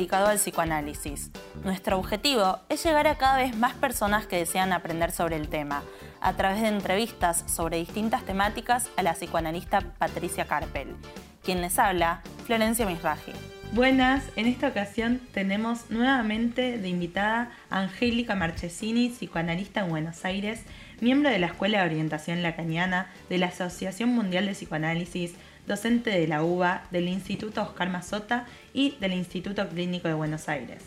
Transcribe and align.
dedicado 0.00 0.28
al 0.28 0.38
psicoanálisis. 0.38 1.30
Nuestro 1.62 1.98
objetivo 1.98 2.58
es 2.70 2.82
llegar 2.82 3.06
a 3.06 3.18
cada 3.18 3.36
vez 3.36 3.54
más 3.54 3.74
personas 3.74 4.26
que 4.26 4.36
desean 4.38 4.72
aprender 4.72 5.10
sobre 5.10 5.36
el 5.36 5.48
tema, 5.48 5.82
a 6.22 6.32
través 6.32 6.62
de 6.62 6.68
entrevistas 6.68 7.44
sobre 7.46 7.76
distintas 7.76 8.24
temáticas 8.24 8.88
a 8.96 9.02
la 9.02 9.12
psicoanalista 9.12 9.82
Patricia 9.98 10.46
Carpel. 10.46 10.96
Quien 11.44 11.60
les 11.60 11.78
habla, 11.78 12.22
Florencia 12.46 12.86
Misraji. 12.86 13.32
Buenas, 13.72 14.24
en 14.36 14.46
esta 14.46 14.68
ocasión 14.68 15.20
tenemos 15.34 15.90
nuevamente 15.90 16.78
de 16.78 16.88
invitada 16.88 17.50
Angélica 17.68 18.34
Marchesini, 18.34 19.10
psicoanalista 19.10 19.80
en 19.80 19.90
Buenos 19.90 20.24
Aires, 20.24 20.64
miembro 21.02 21.28
de 21.28 21.38
la 21.38 21.48
Escuela 21.48 21.80
de 21.80 21.84
Orientación 21.84 22.42
Lacaniana, 22.42 23.10
de 23.28 23.36
la 23.36 23.48
Asociación 23.48 24.08
Mundial 24.08 24.46
de 24.46 24.52
Psicoanálisis, 24.52 25.34
docente 25.66 26.10
de 26.10 26.26
la 26.26 26.42
UBA, 26.42 26.84
del 26.90 27.08
Instituto 27.08 27.62
Oscar 27.62 27.90
Mazota 27.90 28.46
y 28.72 28.96
del 29.00 29.12
Instituto 29.12 29.68
Clínico 29.68 30.08
de 30.08 30.14
Buenos 30.14 30.48
Aires. 30.48 30.82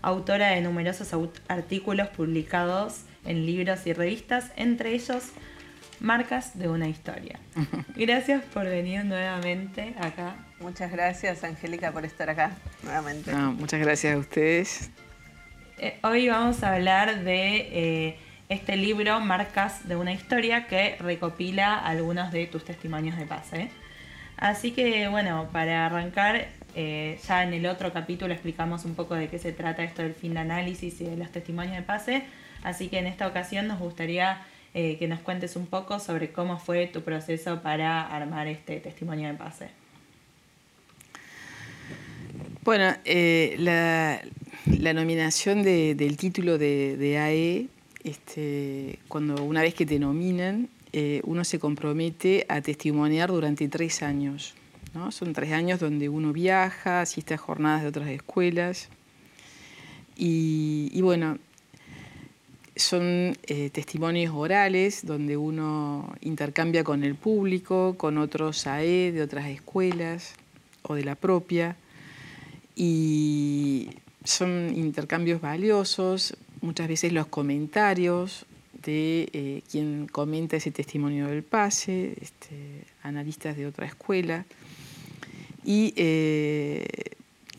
Autora 0.00 0.48
de 0.48 0.60
numerosos 0.60 1.14
artículos 1.48 2.08
publicados 2.08 3.02
en 3.24 3.46
libros 3.46 3.86
y 3.86 3.92
revistas, 3.92 4.50
entre 4.56 4.94
ellos 4.94 5.32
Marcas 6.00 6.58
de 6.58 6.68
una 6.68 6.88
historia. 6.88 7.38
Gracias 7.96 8.42
por 8.46 8.64
venir 8.64 9.04
nuevamente 9.04 9.94
acá. 10.00 10.34
Muchas 10.58 10.90
gracias, 10.90 11.44
Angélica, 11.44 11.92
por 11.92 12.04
estar 12.04 12.28
acá 12.28 12.56
nuevamente. 12.82 13.32
muchas 13.32 13.80
gracias 13.80 14.14
a 14.14 14.18
ustedes. 14.18 14.90
Eh, 15.78 15.98
hoy 16.02 16.28
vamos 16.28 16.62
a 16.62 16.74
hablar 16.74 17.24
de 17.24 17.56
eh, 17.56 18.18
este 18.48 18.76
libro, 18.76 19.20
Marcas 19.20 19.88
de 19.88 19.96
una 19.96 20.12
historia, 20.12 20.66
que 20.66 20.96
recopila 20.98 21.78
algunos 21.78 22.32
de 22.32 22.46
tus 22.46 22.64
testimonios 22.64 23.16
de 23.16 23.26
pase. 23.26 23.70
Así 24.36 24.72
que, 24.72 25.08
bueno, 25.08 25.48
para 25.52 25.86
arrancar, 25.86 26.48
eh, 26.74 27.18
ya 27.26 27.42
en 27.42 27.52
el 27.54 27.66
otro 27.66 27.92
capítulo 27.92 28.32
explicamos 28.32 28.84
un 28.84 28.94
poco 28.94 29.14
de 29.14 29.28
qué 29.28 29.38
se 29.38 29.52
trata 29.52 29.84
esto 29.84 30.02
del 30.02 30.14
fin 30.14 30.34
de 30.34 30.40
análisis 30.40 31.00
y 31.00 31.04
de 31.04 31.16
los 31.16 31.30
testimonios 31.30 31.76
de 31.76 31.82
pase. 31.82 32.24
Así 32.62 32.88
que 32.88 32.98
en 32.98 33.06
esta 33.06 33.26
ocasión 33.26 33.68
nos 33.68 33.78
gustaría 33.78 34.42
eh, 34.74 34.96
que 34.98 35.06
nos 35.06 35.20
cuentes 35.20 35.56
un 35.56 35.66
poco 35.66 36.00
sobre 36.00 36.32
cómo 36.32 36.58
fue 36.58 36.86
tu 36.86 37.02
proceso 37.02 37.60
para 37.60 38.06
armar 38.06 38.46
este 38.46 38.80
testimonio 38.80 39.28
de 39.28 39.34
pase. 39.34 39.68
Bueno, 42.64 42.94
eh, 43.04 43.56
la, 43.58 44.92
nominación 44.94 45.62
del 45.62 46.16
título 46.16 46.58
de, 46.58 47.18
AE, 47.18 47.66
este, 48.04 48.98
cuando 49.08 49.42
una 49.44 49.62
vez 49.62 49.74
que 49.74 49.84
te 49.84 49.98
nominan, 49.98 50.68
eh, 50.92 51.20
uno 51.24 51.44
se 51.44 51.58
compromete 51.58 52.44
a 52.48 52.60
testimoniar 52.60 53.30
durante 53.30 53.68
tres 53.68 54.02
años. 54.02 54.54
Son 55.10 55.32
tres 55.32 55.52
años 55.52 55.80
donde 55.80 56.10
uno 56.10 56.34
viaja, 56.34 57.00
asiste 57.00 57.32
a 57.32 57.38
jornadas 57.38 57.82
de 57.82 57.88
otras 57.88 58.08
escuelas. 58.10 58.90
Y, 60.16 60.90
y 60.92 61.00
bueno, 61.00 61.38
son 62.76 63.36
eh, 63.46 63.70
testimonios 63.70 64.34
orales 64.34 65.06
donde 65.06 65.36
uno 65.38 66.14
intercambia 66.20 66.84
con 66.84 67.04
el 67.04 67.14
público, 67.14 67.94
con 67.96 68.18
otros 68.18 68.66
AE 68.66 69.12
de 69.12 69.22
otras 69.22 69.46
escuelas 69.46 70.34
o 70.82 70.94
de 70.94 71.04
la 71.04 71.14
propia. 71.14 71.76
Y 72.76 73.90
son 74.24 74.72
intercambios 74.76 75.40
valiosos, 75.40 76.36
muchas 76.60 76.88
veces 76.88 77.12
los 77.12 77.26
comentarios 77.26 78.46
de 78.82 79.28
eh, 79.32 79.62
quien 79.70 80.06
comenta 80.06 80.56
ese 80.56 80.70
testimonio 80.70 81.28
del 81.28 81.42
pase, 81.42 82.14
este, 82.20 82.84
analistas 83.02 83.56
de 83.56 83.66
otra 83.66 83.86
escuela. 83.86 84.44
Y 85.64 85.94
eh, 85.96 86.86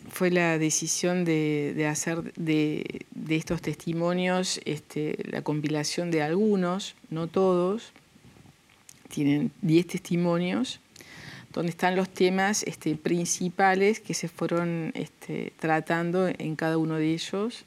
fue 0.09 0.30
la 0.30 0.58
decisión 0.58 1.25
de, 1.25 1.88
hacer 1.90 2.34
de, 2.34 3.06
estos 3.30 3.62
testimonios 3.62 4.59
este, 4.66 5.18
la 5.30 5.42
compilación 5.42 6.12
de 6.12 6.22
algunos, 6.22 6.96
no 7.09 7.28
todos, 7.28 7.94
tienen 9.09 9.52
10 9.62 9.88
testimonios, 9.88 10.80
donde 11.53 11.69
están 11.69 11.96
los 11.96 12.09
temas 12.09 12.64
este, 12.64 12.96
principales 12.96 14.00
que 14.00 14.14
se 14.14 14.28
fueron 14.28 14.94
tratando 15.59 16.28
en 16.28 16.56
cada 16.56 16.78
uno 16.78 16.96
de 16.96 17.14
ellos, 17.14 17.66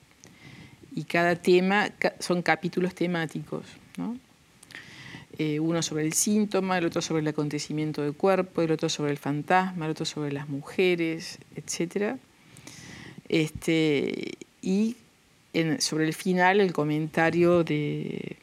y 0.96 1.04
cada 1.04 1.36
tema 1.36 1.90
son 2.18 2.42
capítulos 2.42 2.96
temáticos. 2.96 3.64
Eh, 5.38 5.60
uno 5.60 5.82
sobre 5.82 6.04
el 6.04 6.14
síntoma, 6.14 6.78
el 6.78 6.86
otro 6.86 7.00
sobre 7.00 7.20
el 7.20 7.28
acontecimiento 7.28 8.02
del 8.02 8.14
cuerpo, 8.14 8.62
el 8.62 8.72
otro 8.72 8.88
sobre 8.88 9.12
el 9.12 9.18
fantasma, 9.18 9.84
el 9.84 9.92
otro 9.92 10.04
sobre 10.04 10.32
las 10.32 10.48
mujeres, 10.48 11.38
etcétera 11.54 12.18
este, 13.28 14.34
y 14.62 14.96
sobre 15.78 16.06
el 16.06 16.14
final 16.14 16.60
el 16.60 16.72
comentario 16.72 17.64
de... 17.64 18.36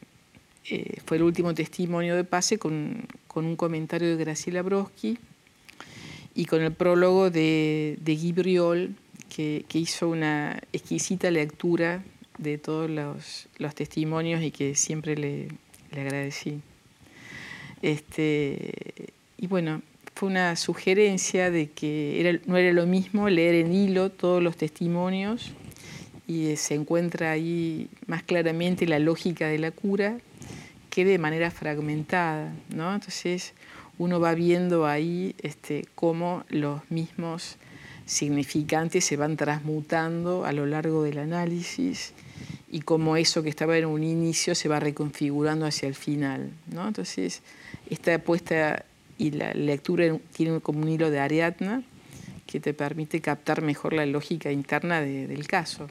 Eh, 0.70 0.96
fue 1.04 1.18
el 1.18 1.22
último 1.22 1.52
testimonio 1.52 2.16
de 2.16 2.24
pase 2.24 2.58
con, 2.58 3.06
un 3.34 3.56
comentario 3.56 4.16
de 4.16 4.24
Graciela 4.24 4.62
Broski 4.62 5.18
y 6.34 6.46
con 6.46 6.62
el 6.62 6.72
prólogo 6.72 7.30
de, 7.30 7.98
de 8.00 8.16
Guy 8.16 8.32
Briol, 8.32 8.94
que, 9.28 9.64
hizo 9.74 10.08
una 10.08 10.58
exquisita 10.72 11.30
lectura 11.30 12.02
de 12.38 12.58
todos 12.58 12.90
los, 12.90 13.74
testimonios 13.74 14.42
y 14.42 14.50
que 14.50 14.74
siempre 14.74 15.16
le, 15.16 15.48
agradecí. 15.92 16.60
Este, 17.82 18.72
y 19.38 19.46
bueno, 19.46 19.82
fue 20.14 20.28
una 20.28 20.56
sugerencia 20.56 21.50
de 21.50 21.70
que 21.70 22.40
no 22.46 22.56
era 22.56 22.72
lo 22.72 22.86
mismo 22.86 23.28
leer 23.28 23.56
en 23.56 23.72
hilo 23.72 24.10
todos 24.10 24.42
los 24.42 24.56
testimonios 24.56 25.52
y 26.26 26.46
eh, 26.46 26.56
se 26.56 26.74
encuentra 26.74 27.32
ahí 27.32 27.88
más 28.06 28.22
claramente 28.22 28.86
la 28.86 28.98
lógica 28.98 29.48
de 29.48 29.58
la 29.58 29.70
cura 29.70 30.18
que 30.90 31.04
de 31.04 31.18
manera 31.18 31.50
fragmentada. 31.50 32.54
¿no? 32.74 32.94
Entonces 32.94 33.52
uno 33.98 34.20
va 34.20 34.34
viendo 34.34 34.86
ahí 34.86 35.34
este, 35.38 35.86
cómo 35.94 36.44
los 36.48 36.80
mismos 36.90 37.56
significantes 38.06 39.04
se 39.04 39.16
van 39.16 39.36
transmutando 39.36 40.44
a 40.44 40.52
lo 40.52 40.66
largo 40.66 41.02
del 41.02 41.18
análisis 41.18 42.12
y 42.74 42.80
cómo 42.80 43.16
eso 43.16 43.44
que 43.44 43.50
estaba 43.50 43.78
en 43.78 43.84
un 43.84 44.02
inicio 44.02 44.56
se 44.56 44.68
va 44.68 44.80
reconfigurando 44.80 45.64
hacia 45.64 45.86
el 45.86 45.94
final. 45.94 46.50
¿no? 46.72 46.88
Entonces, 46.88 47.40
esta 47.88 48.12
apuesta 48.16 48.84
y 49.16 49.30
la 49.30 49.54
lectura 49.54 50.06
tiene 50.32 50.58
como 50.58 50.80
un 50.80 50.88
hilo 50.88 51.08
de 51.08 51.20
Ariadna 51.20 51.84
que 52.48 52.58
te 52.58 52.74
permite 52.74 53.20
captar 53.20 53.62
mejor 53.62 53.92
la 53.92 54.04
lógica 54.06 54.50
interna 54.50 55.00
del 55.00 55.46
caso. 55.46 55.88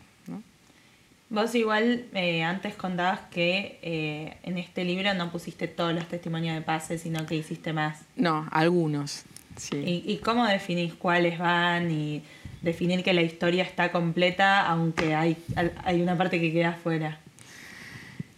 Vos 1.29 1.55
igual 1.55 2.05
eh, 2.13 2.43
antes 2.43 2.75
contabas 2.75 3.21
que 3.31 3.79
eh, 3.81 4.37
en 4.43 4.57
este 4.57 4.83
libro 4.83 5.13
no 5.13 5.31
pusiste 5.31 5.69
todos 5.69 5.93
los 5.93 6.05
testimonios 6.09 6.53
de 6.53 6.61
pase, 6.63 6.97
sino 6.97 7.25
que 7.25 7.35
hiciste 7.35 7.71
más. 7.71 8.01
No, 8.17 8.45
algunos. 8.51 9.23
Sí. 9.55 10.03
¿Y, 10.05 10.17
cómo 10.17 10.45
definís 10.45 10.93
cuáles 10.95 11.39
van 11.39 11.89
y 11.91 12.23
definir 12.63 13.03
que 13.03 13.13
la 13.13 13.21
historia 13.21 13.63
está 13.63 13.91
completa 13.91 14.65
aunque 14.67 15.13
hay, 15.13 15.37
hay 15.83 16.01
una 16.01 16.17
parte 16.17 16.39
que 16.39 16.51
queda 16.51 16.73
fuera? 16.73 17.19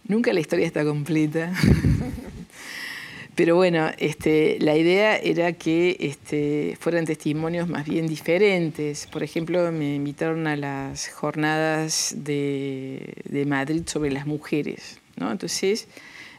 Nunca 0.06 0.32
la 0.32 0.40
historia 0.40 0.66
está 0.66 0.84
completa. 0.84 1.52
Pero 3.36 3.54
bueno, 3.54 3.90
este, 3.98 4.56
la 4.60 4.76
idea 4.76 5.16
era 5.18 5.52
que 5.52 5.96
este, 6.00 6.74
fueran 6.80 7.04
testimonios 7.04 7.68
más 7.68 7.84
bien 7.84 8.06
diferentes. 8.06 9.06
Por 9.08 9.22
ejemplo, 9.22 9.70
me 9.72 9.94
invitaron 9.94 10.46
a 10.46 10.56
las 10.56 11.08
jornadas 11.10 12.14
de, 12.16 13.44
Madrid 13.46 13.82
sobre 13.84 14.10
las 14.10 14.26
mujeres. 14.26 15.00
¿no? 15.16 15.30
Entonces, 15.30 15.86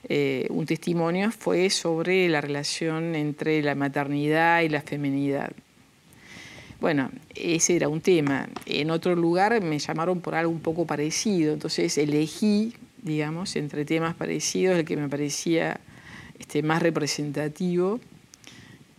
eh, 0.09 0.47
un 0.49 0.65
testimonio 0.65 1.29
fue 1.31 1.69
sobre 1.69 2.27
la 2.29 2.41
relación 2.41 3.13
entre 3.13 3.61
la 3.61 3.75
maternidad 3.75 4.61
y 4.61 4.69
la 4.69 4.81
feminidad. 4.81 5.51
Bueno, 6.79 7.09
ese 7.33 7.75
era 7.75 7.89
un 7.89 8.01
tema. 8.01 8.47
En 8.65 8.91
otro 8.91 9.15
lugar 9.15 9.59
me 9.61 9.79
llamaron 9.79 10.21
por 10.21 10.35
algo 10.35 10.51
un 10.51 10.59
poco 10.59 10.85
parecido, 10.85 11.53
entonces 11.53 11.97
elegí, 11.97 12.73
digamos, 13.01 13.55
entre 13.55 13.83
temas 13.83 14.15
parecidos 14.15 14.77
el 14.77 14.85
que 14.85 14.95
me 14.95 15.09
parecía 15.09 15.79
este, 16.37 16.61
más 16.61 16.81
representativo 16.83 17.99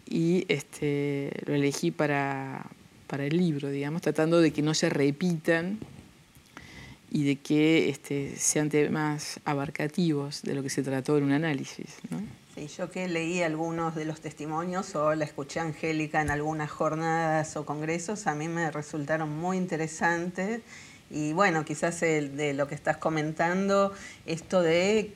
y 0.08 0.44
este, 0.48 1.30
lo 1.46 1.54
elegí 1.54 1.90
para, 1.92 2.66
el 3.16 3.36
libro, 3.36 3.70
digamos, 3.70 4.02
tratando 4.02 4.40
de 4.40 4.52
que 4.52 4.62
no 4.62 4.74
se 4.74 4.90
repitan 4.90 5.78
y 7.10 7.24
de 7.24 7.36
que 7.36 7.88
este, 7.88 8.36
sean 8.36 8.70
temas 8.70 9.40
abarcativos 9.44 10.42
de 10.42 10.54
lo 10.54 10.62
que 10.62 10.70
se 10.70 10.82
trató 10.82 11.16
en 11.16 11.24
un 11.24 11.32
análisis. 11.32 11.96
Sí, 12.58 12.66
yo 12.76 12.90
que 12.90 13.06
leí 13.06 13.40
algunos 13.40 13.94
de 13.94 14.04
los 14.04 14.20
testimonios 14.20 14.96
o 14.96 15.14
la 15.14 15.24
escuché 15.24 15.60
a 15.60 15.62
Angélica 15.62 16.20
en 16.20 16.28
algunas 16.28 16.68
jornadas 16.72 17.56
o 17.56 17.64
congresos, 17.64 18.26
a 18.26 18.34
mí 18.34 18.48
me 18.48 18.72
resultaron 18.72 19.30
muy 19.30 19.56
interesantes 19.56 20.62
y 21.08 21.32
bueno, 21.34 21.64
quizás 21.64 22.00
de 22.00 22.54
lo 22.54 22.66
que 22.66 22.74
estás 22.74 22.96
comentando, 22.96 23.92
esto 24.26 24.60
de 24.60 25.14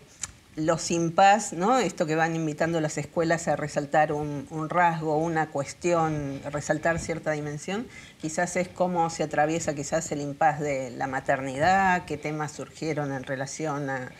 los 0.55 0.93
impas, 0.93 1.53
¿no? 1.53 1.81
esto 1.81 2.07
que 2.07 2.15
van 2.15 2.37
invitando 2.37 2.81
las 2.81 2.97
escuelas 2.97 3.49
a 3.49 3.57
resaltar 3.57 4.13
un, 4.13 4.47
rasgo, 4.69 5.17
una 5.17 5.51
cuestión, 5.51 6.41
resaltar 6.53 7.01
cierta 7.01 7.33
dimensión, 7.33 7.89
quizás 8.21 8.55
es 8.55 8.69
cómo 8.69 9.11
se 9.11 9.25
atraviesa 9.25 9.75
quizás 9.75 10.13
el 10.13 10.21
impas 10.21 10.61
de 10.61 10.93
la 10.93 11.09
maternidad, 11.09 12.05
qué 12.05 12.17
temas 12.17 12.53
surgieron 12.53 13.11
en 13.11 13.25
relación 13.25 13.91
a, 13.91 14.13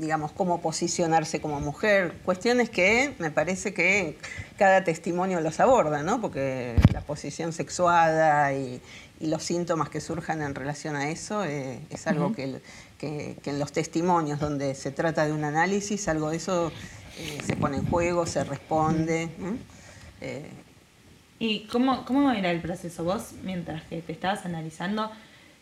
digamos, 0.00 0.32
cómo 0.32 0.60
posicionarse 0.60 1.40
como 1.40 1.60
mujer, 1.60 2.14
cuestiones 2.24 2.70
que 2.70 3.14
me 3.18 3.30
parece 3.30 3.74
que 3.74 4.16
cada 4.58 4.84
testimonio 4.84 5.40
los 5.40 5.60
aborda, 5.60 6.02
¿no? 6.02 6.20
porque 6.20 6.76
la 6.92 7.00
posición 7.02 7.52
sexuada 7.52 8.52
y, 8.52 8.80
los 9.20 9.42
síntomas 9.42 9.90
que 9.90 10.00
surjan 10.00 10.40
en 10.40 10.54
relación 10.54 10.96
a 10.96 11.10
eso 11.10 11.44
eh, 11.44 11.78
es 11.90 12.06
algo 12.06 12.32
que 12.32 12.62
que, 13.00 13.36
en 13.44 13.58
los 13.58 13.72
testimonios 13.72 14.38
donde 14.38 14.74
se 14.74 14.90
trata 14.90 15.26
de 15.26 15.32
un 15.32 15.44
análisis, 15.44 16.06
algo 16.08 16.30
de 16.30 16.36
eso 16.36 16.70
eh, 17.18 17.38
se 17.44 17.56
pone 17.56 17.78
en 17.78 17.86
juego, 17.86 18.26
se 18.26 18.44
responde. 18.44 19.30
Eh, 20.20 20.50
¿Y 21.38 21.60
cómo, 21.68 22.04
cómo 22.04 22.30
era 22.30 22.50
el 22.50 22.60
proceso? 22.60 23.02
Vos, 23.02 23.32
mientras 23.42 23.82
que 23.84 24.02
te 24.02 24.12
estabas 24.12 24.44
analizando, 24.44 25.10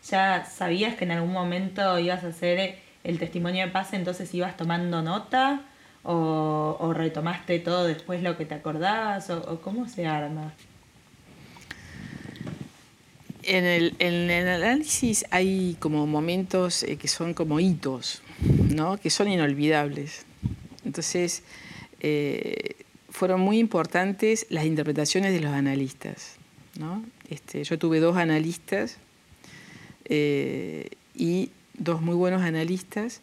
ya 0.09 0.45
sabías 0.45 0.95
que 0.95 1.05
en 1.05 1.11
algún 1.11 1.31
momento 1.31 1.97
ibas 1.97 2.23
a 2.25 2.27
hacer 2.27 2.77
el 3.03 3.19
testimonio 3.19 3.65
de 3.65 3.71
paz, 3.71 3.93
entonces 3.93 4.33
ibas 4.33 4.57
tomando 4.57 5.01
nota 5.01 5.61
o, 6.03 6.91
retomaste 6.93 7.59
todo 7.59 7.85
después 7.85 8.23
lo 8.23 8.37
que 8.37 8.45
te 8.45 8.55
acordabas 8.55 9.29
o 9.29 9.61
cómo 9.61 9.87
se 9.87 10.05
arma? 10.05 10.53
En 13.43 13.65
el, 13.65 14.47
análisis 14.47 15.25
hay 15.31 15.75
como 15.79 16.05
momentos 16.05 16.83
eh, 16.83 16.97
que 16.97 17.07
son 17.07 17.33
como 17.33 17.59
hitos, 17.59 18.21
¿no? 18.69 18.97
que 18.97 19.09
son 19.09 19.27
inolvidables. 19.27 20.25
Entonces, 20.85 21.43
eh, 22.01 22.75
fueron 23.09 23.41
muy 23.41 23.57
importantes 23.57 24.45
las 24.49 24.65
interpretaciones 24.65 25.33
de 25.33 25.39
los 25.39 25.51
analistas. 25.51 26.35
¿no? 26.77 27.03
Este, 27.29 27.63
yo 27.63 27.79
tuve 27.79 27.99
dos 27.99 28.17
analistas 28.17 28.97
eh, 30.05 30.89
y 31.15 31.49
dos 31.79 32.01
muy 32.01 32.15
buenos 32.15 32.41
analistas 32.43 33.21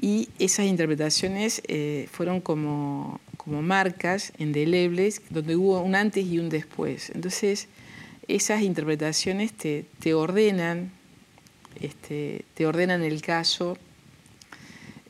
y 0.00 0.28
esas 0.38 0.66
interpretaciones 0.66 1.62
fueron 2.10 2.40
como, 2.40 3.20
como 3.36 3.62
marcas 3.62 4.32
indelebles 4.38 5.22
donde 5.30 5.56
hubo 5.56 5.80
un 5.80 5.94
antes 5.94 6.26
y 6.26 6.38
un 6.38 6.48
después. 6.48 7.10
Entonces, 7.10 7.68
esas 8.28 8.62
interpretaciones 8.62 9.52
te, 9.52 10.14
ordenan, 10.14 10.92
este, 11.80 12.44
te 12.54 12.66
ordenan 12.66 13.02
el 13.02 13.20
caso. 13.20 13.76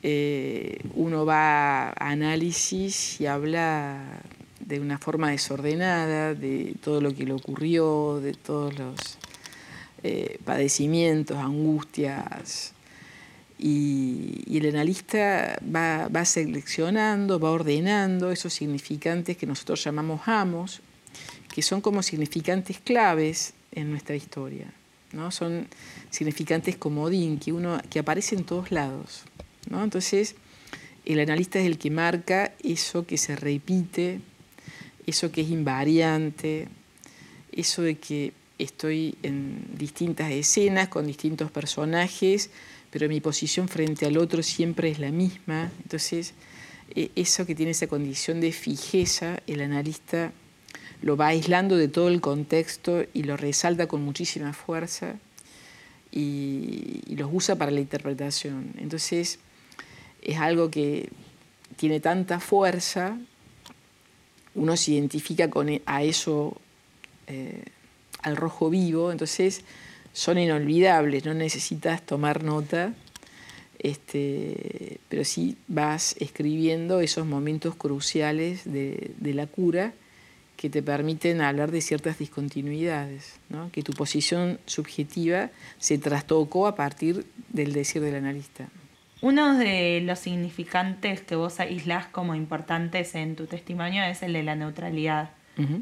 Eh, 0.02 0.78
uno 0.94 1.24
va 1.24 1.90
a 1.90 2.10
análisis 2.10 3.20
y 3.20 3.26
habla 3.26 4.22
de 4.60 4.80
una 4.80 4.98
forma 4.98 5.30
desordenada 5.30 6.34
de 6.34 6.74
todo 6.82 7.00
lo 7.00 7.14
que 7.14 7.24
le 7.24 7.32
ocurrió, 7.34 8.20
de 8.20 8.32
todos 8.32 8.76
los 8.78 9.18
eh, 10.02 10.38
padecimientos, 10.44 11.36
angustias. 11.36 12.72
Y, 13.58 14.58
el 14.58 14.68
analista 14.68 15.58
va, 15.64 16.08
va 16.08 16.24
seleccionando, 16.24 17.38
va 17.38 17.50
ordenando 17.50 18.30
esos 18.32 18.52
significantes 18.52 19.36
que 19.36 19.46
nosotros 19.46 19.82
llamamos 19.84 20.22
amos, 20.26 20.80
que 21.54 21.62
son 21.62 21.80
como 21.80 22.02
significantes 22.02 22.78
claves 22.80 23.54
en 23.72 23.90
nuestra 23.90 24.16
historia. 24.16 24.72
¿no? 25.12 25.30
Son 25.30 25.68
significantes 26.10 26.76
comodín, 26.76 27.38
que, 27.38 27.52
uno, 27.52 27.80
que 27.90 27.98
aparecen 27.98 28.40
en 28.40 28.44
todos 28.44 28.70
lados. 28.70 29.22
¿no? 29.70 29.84
Entonces, 29.84 30.34
el 31.04 31.20
analista 31.20 31.58
es 31.58 31.66
el 31.66 31.78
que 31.78 31.90
marca 31.90 32.52
eso 32.62 33.06
que 33.06 33.18
se 33.18 33.36
repite, 33.36 34.20
eso 35.06 35.32
que 35.32 35.42
es 35.42 35.50
invariante, 35.50 36.68
eso 37.52 37.82
de 37.82 37.96
que 37.96 38.32
estoy 38.62 39.16
en 39.22 39.64
distintas 39.76 40.30
escenas 40.30 40.88
con 40.88 41.06
distintos 41.06 41.50
personajes, 41.50 42.50
pero 42.90 43.08
mi 43.08 43.20
posición 43.20 43.68
frente 43.68 44.06
al 44.06 44.18
otro 44.18 44.42
siempre 44.42 44.90
es 44.90 44.98
la 44.98 45.10
misma. 45.10 45.70
Entonces, 45.82 46.34
e, 46.94 47.10
eso 47.16 47.46
que 47.46 47.54
tiene 47.54 47.72
esa 47.72 47.86
condición 47.86 48.40
de 48.40 48.52
fijeza, 48.52 49.40
el 49.46 49.60
analista 49.62 50.32
lo 51.00 51.16
va 51.16 51.28
aislando 51.28 51.76
de 51.76 51.88
todo 51.88 52.08
el 52.08 52.20
contexto 52.20 53.04
y 53.12 53.24
lo 53.24 53.36
resalta 53.36 53.88
con 53.88 54.02
muchísima 54.02 54.52
fuerza 54.52 55.16
y, 56.12 57.00
los 57.16 57.30
usa 57.32 57.56
para 57.56 57.70
la 57.70 57.80
interpretación. 57.80 58.72
Entonces 58.78 59.38
es 60.22 60.38
algo 60.38 60.70
que 60.70 61.08
tiene 61.76 62.00
tanta 62.00 62.40
fuerza, 62.40 63.18
uno 64.54 64.76
se 64.76 64.92
identifica 64.92 65.50
con, 65.50 65.68
e, 65.68 65.82
a 65.86 66.02
eso, 66.02 66.56
eh, 67.26 67.64
al 68.22 68.36
rojo 68.36 68.70
vivo, 68.70 69.12
entonces 69.12 69.62
son 70.12 70.38
inolvidables, 70.38 71.24
no 71.24 71.34
necesitas 71.34 72.02
tomar 72.02 72.44
nota, 72.44 72.94
este, 73.78 75.00
pero 75.08 75.24
sí 75.24 75.56
vas 75.68 76.14
escribiendo 76.18 77.00
esos 77.00 77.26
momentos 77.26 77.74
cruciales 77.74 78.62
de 78.64 79.34
la 79.34 79.46
cura 79.46 79.92
que 80.62 80.70
te 80.70 80.80
permiten 80.80 81.40
hablar 81.40 81.72
de 81.72 81.80
ciertas 81.80 82.18
discontinuidades, 82.18 83.40
que 83.72 83.82
tu 83.82 83.94
posición 83.94 84.60
subjetiva 84.64 85.50
se 85.78 85.98
trastocó 85.98 86.68
a 86.68 86.76
partir 86.76 87.26
del 87.48 87.72
decir 87.72 88.00
del 88.00 88.14
analista. 88.14 88.68
Uno 89.22 89.58
de 89.58 90.00
los 90.04 90.20
significantes 90.20 91.20
que 91.20 91.34
vos 91.34 91.58
aislás 91.58 92.06
como 92.06 92.36
importantes 92.36 93.16
en 93.16 93.34
tu 93.34 93.46
testimonio 93.46 94.04
es 94.04 94.22
el 94.22 94.34
de 94.34 94.44
la 94.44 94.54
neutralidad. 94.54 95.30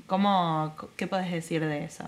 ¿Cómo, 0.07 0.75
¿Qué 0.97 1.07
podés 1.07 1.31
decir 1.31 1.61
de 1.61 1.85
eso? 1.85 2.05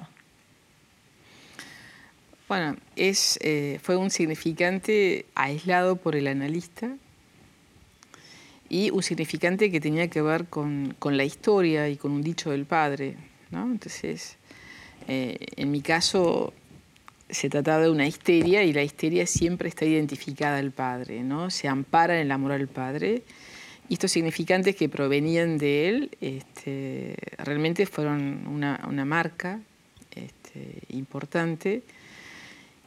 Bueno, 2.52 2.76
es, 2.96 3.38
eh, 3.40 3.78
fue 3.82 3.96
un 3.96 4.10
significante 4.10 5.24
aislado 5.34 5.96
por 5.96 6.16
el 6.16 6.26
analista, 6.26 6.94
y 8.68 8.90
un 8.90 9.02
significante 9.02 9.70
que 9.70 9.80
tenía 9.80 10.08
que 10.08 10.20
ver 10.20 10.44
con, 10.48 10.94
la 11.02 11.24
historia 11.24 11.88
y 11.88 11.96
con 11.96 12.12
un 12.12 12.20
dicho 12.20 12.50
del 12.50 12.66
padre. 12.66 13.16
Entonces, 13.52 14.36
eh, 15.08 15.38
en 15.56 15.70
mi 15.70 15.80
caso 15.80 16.52
se 17.30 17.48
trataba 17.48 17.84
de 17.84 17.90
una 17.90 18.06
histeria 18.06 18.62
y 18.64 18.74
la 18.74 18.82
histeria 18.82 19.26
siempre 19.26 19.70
está 19.70 19.86
identificada 19.86 20.58
al 20.58 20.72
padre, 20.72 21.22
¿no? 21.22 21.48
se 21.48 21.68
ampara 21.68 22.16
en 22.16 22.26
el 22.26 22.32
amor 22.32 22.52
al 22.52 22.68
padre. 22.68 23.22
Y 23.88 23.94
estos 23.94 24.12
significantes 24.12 24.76
que 24.76 24.90
provenían 24.90 25.56
de 25.56 25.88
él 25.88 26.10
este, 26.20 27.16
realmente 27.38 27.86
fueron 27.86 28.46
una, 28.46 29.04
marca 29.06 29.58
este, 30.14 30.82
importante 30.90 31.82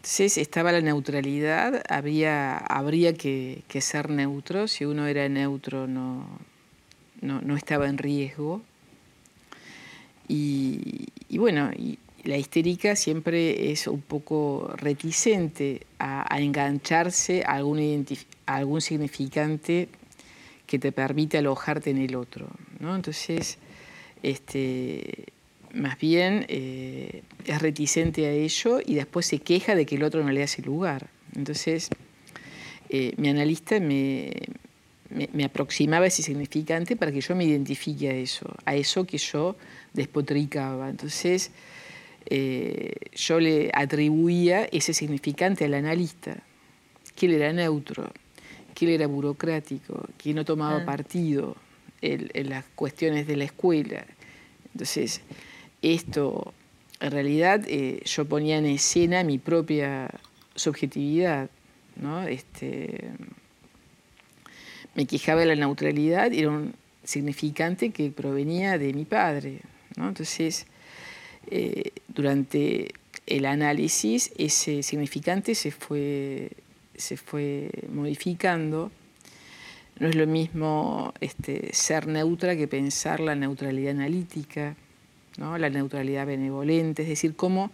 entonces 0.06 0.38
estaba 0.38 0.72
la 0.72 0.82
neutralidad, 0.82 1.82
habría, 1.90 2.58
habría 2.58 3.16
que, 3.16 3.64
ser 3.80 4.12
neutro, 4.12 4.68
si 4.68 4.86
uno 4.86 5.08
era 5.08 5.28
neutro 5.30 5.88
no, 5.88 6.28
no, 7.22 7.58
estaba 7.58 7.88
en 7.88 7.98
riesgo. 7.98 8.62
Y, 10.28 11.08
bueno, 11.32 11.72
la 12.24 12.38
histérica 12.38 12.96
siempre 12.96 13.72
es 13.72 13.88
un 13.88 14.02
poco 14.02 14.72
reticente 14.78 15.88
a, 15.98 16.38
engancharse 16.38 17.44
a 17.44 17.54
algún, 17.54 18.06
a 18.46 18.56
algún 18.58 18.82
significante 18.82 19.90
que 20.68 20.78
te 20.78 20.92
permite 20.92 21.40
alojarte 21.40 21.90
en 21.90 21.98
el 21.98 22.16
otro. 22.16 22.48
¿no? 22.80 22.96
Entonces, 22.96 23.58
este, 24.22 25.34
más 25.76 26.00
bien 26.00 26.46
eh, 26.48 27.22
es 27.46 27.62
reticente 27.62 28.26
a 28.26 28.32
ello 28.32 28.80
y 28.84 28.96
después 28.96 29.26
se 29.26 29.40
queja 29.40 29.76
de 29.76 29.86
que 29.86 29.96
el 29.96 30.04
otro 30.04 30.24
no 30.24 30.32
le 30.32 30.42
hace 30.42 30.62
lugar. 30.62 31.10
Entonces, 31.36 31.90
eh, 32.90 33.14
mi 33.18 33.30
analista 33.30 33.80
me, 33.80 34.32
aproximaba 35.44 36.08
ese 36.08 36.24
significante 36.24 36.96
para 36.96 37.12
que 37.12 37.22
yo 37.22 37.36
me 37.36 37.44
identifique 37.44 38.10
a 38.10 38.14
eso, 38.14 38.56
a 38.64 38.76
eso 38.76 39.06
que 39.06 39.18
yo 39.18 39.58
despotricaba. 39.94 40.90
Entonces, 40.90 41.52
eh, 42.28 42.94
yo 43.14 43.40
le 43.40 43.70
atribuía 43.74 44.66
ese 44.72 44.94
significante 44.94 45.66
al 45.66 45.74
analista, 45.74 46.38
que 47.16 47.26
él 47.26 47.34
era 47.34 47.52
neutro, 47.52 48.12
que 48.74 48.86
él 48.86 48.92
era 48.92 49.08
burocrático, 49.08 50.08
que 50.18 50.34
no 50.34 50.46
tomaba 50.46 50.78
ah. 50.78 50.86
partido 50.86 51.58
en 52.02 52.50
las 52.50 52.66
cuestiones 52.76 53.26
de 53.26 53.36
la 53.36 53.46
escuela. 53.46 54.06
Entonces, 54.74 55.22
esto, 55.94 56.54
en 57.00 57.12
realidad, 57.12 57.64
eh, 57.68 58.02
yo 58.06 58.26
ponía 58.26 58.58
en 58.58 58.66
escena 58.66 59.24
mi 59.24 59.38
propia 59.38 60.10
subjetividad, 60.56 61.50
¿no? 61.96 62.24
Este, 62.24 63.12
me 64.96 65.06
quejaba 65.06 65.42
de 65.42 65.48
la 65.48 65.56
neutralidad, 65.56 66.34
era 66.34 66.50
un 66.50 66.74
significante 67.04 67.92
que 67.92 68.10
provenía 68.10 68.78
de 68.78 68.94
mi 68.94 69.06
padre, 69.06 69.60
Entonces, 69.98 70.66
eh, 71.52 71.92
durante 72.08 72.94
el 73.28 73.46
análisis, 73.46 74.32
ese 74.38 74.82
significante 74.82 75.54
se 75.56 75.72
fue, 75.72 76.52
se 76.96 77.18
fue 77.18 77.70
modificando. 77.92 78.92
No 80.00 80.10
es 80.10 80.16
lo 80.16 80.28
mismo 80.28 81.14
este, 81.22 81.70
ser 81.74 82.08
neutra 82.08 82.58
que 82.58 82.68
pensar 82.68 83.20
la 83.20 83.36
neutralidad 83.36 83.92
analítica, 83.92 84.76
¿no? 85.38 85.58
la 85.58 85.70
neutralidad 85.70 86.26
benevolente, 86.26 87.04
es 87.04 87.10
decir, 87.10 87.36
cómo 87.36 87.72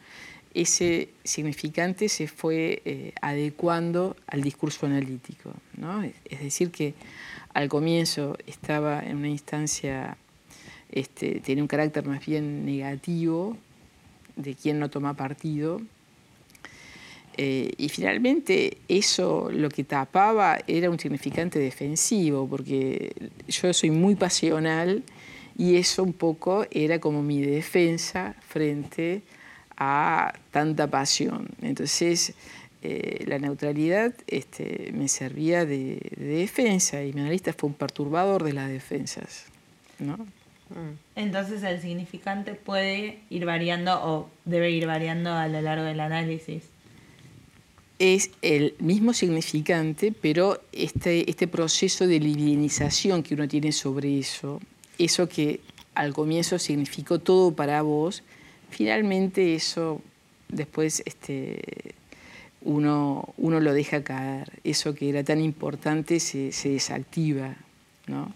ese 0.54 1.10
significante 1.24 2.10
se 2.10 2.28
fue 2.28 2.82
eh, 2.84 3.14
adecuando 3.22 4.18
al 4.28 4.42
discurso 4.42 4.86
analítico. 4.86 5.54
¿no? 5.78 6.04
Es 6.04 6.42
decir, 6.42 6.72
que 6.72 6.94
al 7.54 7.70
comienzo 7.70 8.38
estaba 8.48 9.02
en 9.02 9.18
una 9.18 9.30
instancia, 9.30 10.18
este, 10.92 11.40
tiene 11.40 11.62
un 11.62 11.68
carácter 11.68 12.06
más 12.06 12.26
bien 12.26 12.66
negativo, 12.66 13.58
de 14.36 14.56
quien 14.56 14.80
no 14.80 14.90
toma 14.90 15.14
partido, 15.14 15.82
eh, 17.38 17.72
y 17.78 17.88
finalmente 17.90 18.78
eso 18.90 19.50
lo 19.52 19.70
que 19.70 19.86
tapaba 19.86 20.60
era 20.68 20.90
un 20.90 21.00
significante 21.00 21.60
defensivo, 21.60 22.48
porque 22.48 23.14
yo 23.48 23.74
soy 23.74 23.90
muy 23.90 24.16
pasional 24.16 25.04
y 25.58 25.76
eso 25.76 26.04
un 26.04 26.14
poco 26.14 26.66
era 26.72 27.00
como 27.00 27.22
mi 27.22 27.42
defensa 27.42 28.36
frente 28.48 29.22
a 29.78 30.34
tanta 30.52 30.88
pasión. 30.88 31.50
Entonces 31.62 32.34
eh, 32.82 33.24
la 33.28 33.40
neutralidad 33.40 34.14
este, 34.28 34.92
me 34.94 35.08
servía 35.08 35.66
de, 35.66 36.00
defensa 36.18 37.04
y 37.04 37.14
mi 37.14 37.22
analista 37.22 37.54
fue 37.54 37.70
un 37.70 37.76
perturbador 37.76 38.44
de 38.44 38.54
las 38.54 38.70
defensas. 38.70 39.46
¿no? 40.00 40.18
Mm. 40.18 40.98
Entonces 41.16 41.64
el 41.64 41.82
significante 41.82 42.54
puede 42.54 43.20
ir 43.30 43.46
variando 43.46 44.00
o 44.04 44.30
debe 44.46 44.72
ir 44.72 44.88
variando 44.88 45.32
a 45.34 45.48
lo 45.48 45.62
largo 45.62 45.84
del 45.84 46.00
análisis 46.00 46.64
es 48.02 48.32
el 48.42 48.74
mismo 48.80 49.14
significante, 49.14 50.12
pero 50.12 50.60
este, 50.72 51.30
este 51.30 51.48
proceso 51.48 52.08
de 52.08 52.20
livianización 52.20 53.22
que 53.22 53.36
uno 53.36 53.48
tiene 53.48 53.72
sobre 53.72 54.18
eso, 54.18 54.60
eso 55.06 55.28
que 55.28 55.60
al 55.96 56.14
comienzo 56.14 56.60
significó 56.60 57.20
todo 57.20 57.54
para 57.54 57.82
vos, 57.82 58.24
finalmente 58.70 59.56
eso 59.56 60.02
después 60.48 61.04
este, 61.06 61.96
uno, 62.62 63.34
uno 63.38 63.60
lo 63.60 63.74
deja 63.74 64.04
caer, 64.04 64.60
eso 64.64 64.94
que 64.94 65.10
era 65.10 65.24
tan 65.24 65.42
importante 65.42 66.20
se, 66.20 66.52
desactiva, 66.70 67.56
¿no? 68.08 68.34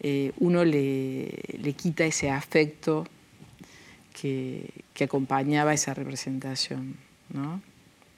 Eh, 0.00 0.32
uno 0.38 0.64
le, 0.64 1.30
le, 1.58 1.72
quita 1.72 2.04
ese 2.04 2.30
afecto 2.30 3.06
que, 4.20 4.68
que 4.92 5.04
acompañaba 5.04 5.72
esa 5.72 5.94
representación. 5.94 6.96
¿no? 7.30 7.60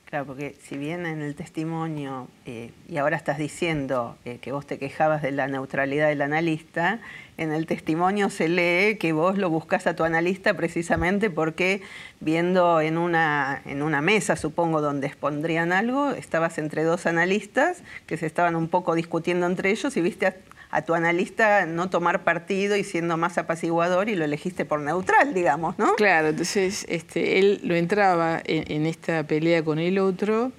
Claro, 0.08 0.24
porque 0.24 0.56
si 0.62 0.78
bien 0.78 1.04
en 1.04 1.20
el 1.20 1.34
testimonio, 1.34 2.28
eh, 2.46 2.70
y 2.88 2.96
ahora 2.96 3.14
estás 3.14 3.36
diciendo 3.36 4.16
eh, 4.24 4.38
que 4.40 4.52
vos 4.52 4.66
te 4.66 4.78
quejabas 4.78 5.20
de 5.20 5.32
la 5.32 5.48
neutralidad 5.48 6.08
del 6.08 6.22
analista, 6.22 7.00
en 7.36 7.52
el 7.52 7.66
testimonio 7.66 8.30
se 8.30 8.48
lee 8.48 8.96
que 8.96 9.12
vos 9.12 9.36
lo 9.36 9.50
buscas 9.50 9.86
a 9.86 9.94
tu 9.94 10.04
analista 10.04 10.54
precisamente 10.54 11.28
porque 11.28 11.82
viendo 12.20 12.80
en 12.80 12.96
una, 12.96 13.60
en 13.66 13.82
una 13.82 14.00
mesa, 14.00 14.36
supongo, 14.36 14.80
donde 14.80 15.06
expondrían 15.08 15.72
algo, 15.72 16.12
estabas 16.12 16.56
entre 16.56 16.84
dos 16.84 17.04
analistas 17.04 17.82
que 18.06 18.16
se 18.16 18.24
estaban 18.24 18.56
un 18.56 18.68
poco 18.68 18.94
discutiendo 18.94 19.44
entre 19.44 19.70
ellos 19.70 19.94
y 19.98 20.00
viste 20.00 20.26
a 20.26 20.34
a 20.70 20.82
tu 20.82 20.94
analista 20.94 21.66
no 21.66 21.88
tomar 21.88 22.24
partido 22.24 22.76
y 22.76 22.84
siendo 22.84 23.16
más 23.16 23.38
apaciguador 23.38 24.08
y 24.08 24.14
lo 24.14 24.24
elegiste 24.24 24.64
por 24.64 24.80
neutral, 24.80 25.32
digamos, 25.32 25.78
¿no? 25.78 25.94
Claro, 25.96 26.28
entonces 26.28 26.84
este, 26.88 27.38
él 27.38 27.60
lo 27.62 27.74
entraba 27.74 28.42
en, 28.44 28.84
esta 28.86 29.26
pelea 29.26 29.64
con 29.64 29.78
el 29.78 29.98
otro 29.98 30.52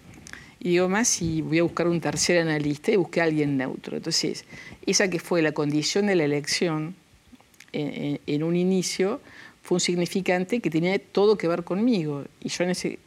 y 0.59 0.69
digo 0.69 0.89
más 0.89 1.21
y 1.21 1.41
voy 1.41 1.59
a 1.59 1.63
buscar 1.63 1.87
un 1.87 2.01
tercer 2.01 2.39
analista 2.39 2.91
y 2.91 2.95
busqué 2.95 3.21
a 3.21 3.25
alguien 3.25 3.55
neutro. 3.55 3.97
Entonces, 3.97 4.45
esa 4.85 5.09
que 5.09 5.19
fue 5.19 5.41
la 5.41 5.51
condición 5.51 6.07
de 6.07 6.15
la 6.15 6.23
elección 6.23 6.95
en, 7.71 8.43
un 8.43 8.55
inicio 8.55 9.21
fue 9.61 9.75
un 9.75 9.79
significante 9.79 10.59
que 10.59 10.71
tenía 10.71 10.97
todo 10.97 11.37
que 11.37 11.47
ver 11.47 11.63
conmigo 11.63 12.23
y 12.39 12.49
yo 12.49 12.63
en 12.63 12.71
ese, 12.71 12.97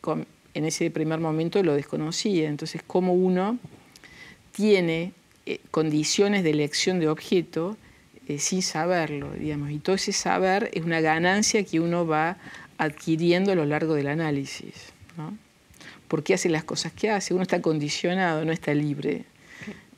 en 0.54 0.64
ese 0.64 0.90
primer 0.92 1.18
momento 1.18 1.60
lo 1.64 1.74
desconocía. 1.74 2.48
Entonces, 2.48 2.80
cómo 2.86 3.12
uno 3.12 3.58
tiene 4.52 5.12
eh, 5.46 5.60
condiciones 5.70 6.44
de 6.44 6.50
elección 6.50 7.00
de 7.00 7.08
objeto 7.08 7.76
eh, 8.28 8.38
sin 8.38 8.62
saberlo, 8.62 9.32
digamos. 9.32 9.70
Y 9.70 9.78
todo 9.78 9.96
ese 9.96 10.12
saber 10.12 10.70
es 10.72 10.84
una 10.84 11.00
ganancia 11.00 11.64
que 11.64 11.80
uno 11.80 12.06
va 12.06 12.36
adquiriendo 12.78 13.52
a 13.52 13.54
lo 13.54 13.64
largo 13.64 13.94
del 13.94 14.06
análisis. 14.06 14.92
¿no? 15.16 15.36
¿Por 16.08 16.22
qué 16.22 16.34
hace 16.34 16.48
las 16.48 16.64
cosas 16.64 16.92
que 16.92 17.10
hace? 17.10 17.34
Uno 17.34 17.42
está 17.42 17.60
condicionado, 17.60 18.44
no 18.44 18.52
está 18.52 18.74
libre. 18.74 19.24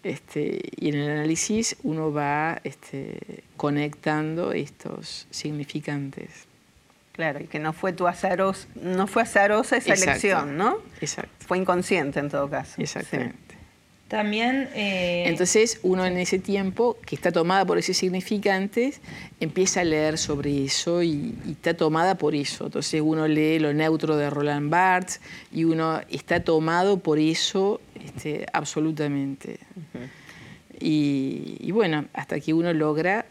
Este, 0.02 0.60
y 0.76 0.90
en 0.90 0.96
el 0.96 1.10
análisis 1.10 1.76
uno 1.82 2.12
va 2.12 2.60
este, 2.62 3.42
conectando 3.56 4.52
estos 4.52 5.26
significantes. 5.30 6.30
Claro, 7.12 7.40
y 7.40 7.46
que 7.46 7.58
no 7.58 7.72
fue 7.72 7.92
tu 7.92 8.06
azarosa, 8.06 8.66
no 8.74 9.06
fue 9.06 9.22
azarosa 9.22 9.76
esa 9.76 9.94
elección, 9.94 10.56
¿no? 10.56 10.78
Exacto. 11.00 11.30
Fue 11.46 11.58
inconsciente 11.58 12.20
en 12.20 12.28
todo 12.28 12.50
caso. 12.50 12.74
Exactamente. 12.78 13.36
También... 14.14 14.68
Eh, 14.76 15.24
Entonces 15.26 15.80
uno 15.82 16.06
en 16.06 16.18
ese 16.18 16.38
tiempo, 16.38 16.96
que 17.04 17.16
está 17.16 17.32
tomada 17.32 17.66
por 17.66 17.78
ese 17.78 17.94
significante, 17.94 18.94
empieza 19.40 19.80
a 19.80 19.84
leer 19.84 20.18
sobre 20.18 20.64
eso 20.64 21.02
y, 21.02 21.34
está 21.50 21.74
tomada 21.74 22.16
por 22.16 22.36
eso. 22.36 22.66
Entonces 22.66 23.02
uno 23.04 23.26
lee 23.26 23.58
lo 23.58 23.74
neutro 23.74 24.16
de 24.16 24.30
Roland 24.30 24.70
Barthes 24.70 25.20
y 25.50 25.64
uno 25.64 26.00
está 26.08 26.44
tomado 26.44 26.98
por 26.98 27.18
eso 27.18 27.80
este, 28.06 28.46
absolutamente. 28.52 29.58
y, 30.78 31.72
bueno, 31.72 32.04
hasta 32.12 32.38
que 32.38 32.54
uno 32.54 32.72
logra 32.72 33.26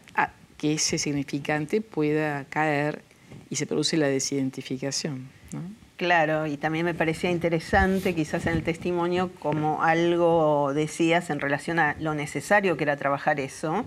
que 0.58 0.74
ese 0.74 0.98
significante 0.98 1.80
pueda 1.80 2.44
caer 2.50 3.00
y 3.48 3.56
se 3.56 3.64
produce 3.64 3.96
la 3.96 4.08
desidentificación. 4.08 5.30
¿no? 5.50 5.83
Claro, 5.96 6.48
y 6.48 6.56
también 6.56 6.84
me 6.84 6.94
parecía 6.94 7.30
interesante 7.30 8.16
quizás 8.16 8.46
en 8.46 8.54
el 8.54 8.64
testimonio 8.64 9.30
como 9.38 9.84
algo 9.84 10.72
decías 10.74 11.30
en 11.30 11.38
relación 11.38 11.78
a 11.78 11.94
lo 12.00 12.14
necesario 12.14 12.76
que 12.76 12.82
era 12.82 12.96
trabajar 12.96 13.38
eso 13.38 13.84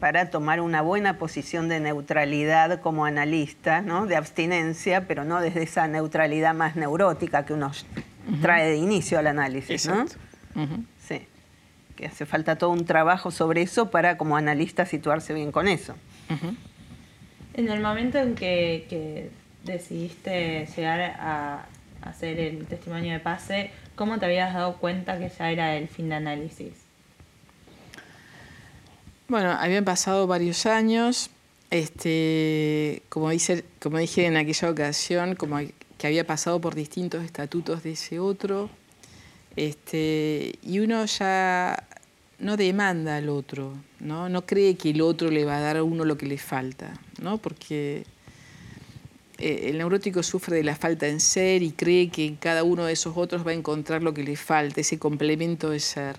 para 0.00 0.30
tomar 0.30 0.60
una 0.60 0.82
buena 0.82 1.16
posición 1.16 1.68
de 1.68 1.78
neutralidad 1.78 2.80
como 2.80 3.04
analista, 3.04 3.82
¿no? 3.82 4.06
de 4.06 4.16
abstinencia, 4.16 5.06
pero 5.06 5.24
no 5.24 5.40
desde 5.40 5.62
esa 5.62 5.86
neutralidad 5.86 6.54
más 6.54 6.74
neurótica 6.74 7.46
que 7.46 7.52
uno 7.52 7.70
trae 8.42 8.70
de 8.70 8.76
inicio 8.76 9.20
al 9.20 9.28
análisis. 9.28 9.86
¿no? 9.86 10.06
Sí, 10.98 11.20
que 11.94 12.06
hace 12.06 12.26
falta 12.26 12.56
todo 12.56 12.70
un 12.70 12.84
trabajo 12.84 13.30
sobre 13.30 13.62
eso 13.62 13.92
para 13.92 14.16
como 14.16 14.36
analista 14.36 14.86
situarse 14.86 15.32
bien 15.32 15.52
con 15.52 15.68
eso. 15.68 15.94
En 17.54 17.68
el 17.68 17.80
momento 17.80 18.18
en 18.18 18.34
que 18.34 19.30
decidiste 19.64 20.66
llegar 20.76 21.00
a 21.18 21.66
hacer 22.04 22.38
el 22.38 22.66
testimonio 22.66 23.12
de 23.12 23.20
pase, 23.20 23.70
¿cómo 23.94 24.18
te 24.18 24.26
habías 24.26 24.54
dado 24.54 24.76
cuenta 24.76 25.18
que 25.18 25.30
ya 25.30 25.50
era 25.50 25.76
el 25.76 25.88
fin 25.88 26.08
de 26.08 26.16
análisis? 26.16 26.74
Bueno, 29.26 29.52
habían 29.52 29.84
pasado 29.84 30.26
varios 30.26 30.66
años, 30.66 31.30
este, 31.70 33.02
como, 33.08 33.30
dice, 33.30 33.64
como 33.80 33.98
dije 33.98 34.26
en 34.26 34.36
aquella 34.36 34.70
ocasión, 34.70 35.34
como 35.34 35.58
que 35.96 36.06
había 36.06 36.26
pasado 36.26 36.60
por 36.60 36.74
distintos 36.74 37.24
estatutos 37.24 37.82
de 37.82 37.92
ese 37.92 38.18
otro, 38.18 38.68
este, 39.56 40.58
y 40.62 40.80
uno 40.80 41.06
ya 41.06 41.86
no 42.38 42.56
demanda 42.56 43.16
al 43.16 43.30
otro, 43.30 43.72
¿no? 44.00 44.28
no 44.28 44.44
cree 44.44 44.76
que 44.76 44.90
el 44.90 45.00
otro 45.00 45.30
le 45.30 45.44
va 45.44 45.56
a 45.56 45.60
dar 45.60 45.78
a 45.78 45.84
uno 45.84 46.04
lo 46.04 46.18
que 46.18 46.26
le 46.26 46.36
falta, 46.36 46.92
¿no? 47.22 47.38
porque 47.38 48.04
eh, 49.38 49.70
el 49.70 49.78
neurótico 49.78 50.22
sufre 50.22 50.56
de 50.56 50.64
la 50.64 50.76
falta 50.76 51.08
en 51.08 51.20
ser 51.20 51.62
y 51.62 51.72
cree 51.72 52.08
que 52.08 52.26
en 52.26 52.36
cada 52.36 52.62
uno 52.62 52.84
de 52.84 52.92
esos 52.92 53.16
otros 53.16 53.46
va 53.46 53.50
a 53.50 53.54
encontrar 53.54 54.02
lo 54.02 54.14
que 54.14 54.22
le 54.22 54.36
falta, 54.36 54.80
ese 54.80 54.98
complemento 54.98 55.70
de 55.70 55.80
ser. 55.80 56.16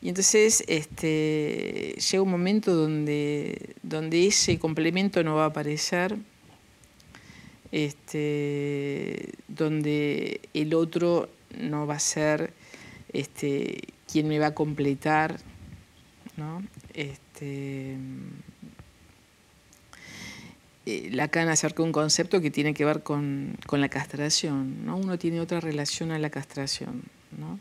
Y 0.00 0.08
entonces 0.08 0.62
este, 0.68 1.94
llega 1.98 2.22
un 2.22 2.30
momento 2.30 2.74
donde, 2.74 3.74
donde 3.82 4.26
ese 4.26 4.58
complemento 4.58 5.24
no 5.24 5.34
va 5.34 5.44
a 5.44 5.48
aparecer, 5.48 6.16
este, 7.72 9.32
donde 9.48 10.40
el 10.54 10.74
otro 10.74 11.28
no 11.58 11.86
va 11.86 11.96
a 11.96 12.00
ser 12.00 12.52
este, 13.12 13.80
quien 14.10 14.28
me 14.28 14.38
va 14.38 14.48
a 14.48 14.54
completar. 14.54 15.40
¿no? 16.38 16.62
Este, 16.94 17.96
Lacan 21.10 21.48
acerca 21.48 21.82
un 21.82 21.92
concepto 21.92 22.40
que 22.40 22.50
tiene 22.50 22.74
que 22.74 22.84
ver 22.84 23.02
con, 23.02 23.56
la 23.70 23.88
castración, 23.88 24.86
¿no? 24.86 24.96
Uno 24.96 25.18
tiene 25.18 25.40
otra 25.40 25.60
relación 25.60 26.12
a 26.12 26.18
la 26.18 26.30
castración, 26.30 27.02
¿no? 27.38 27.58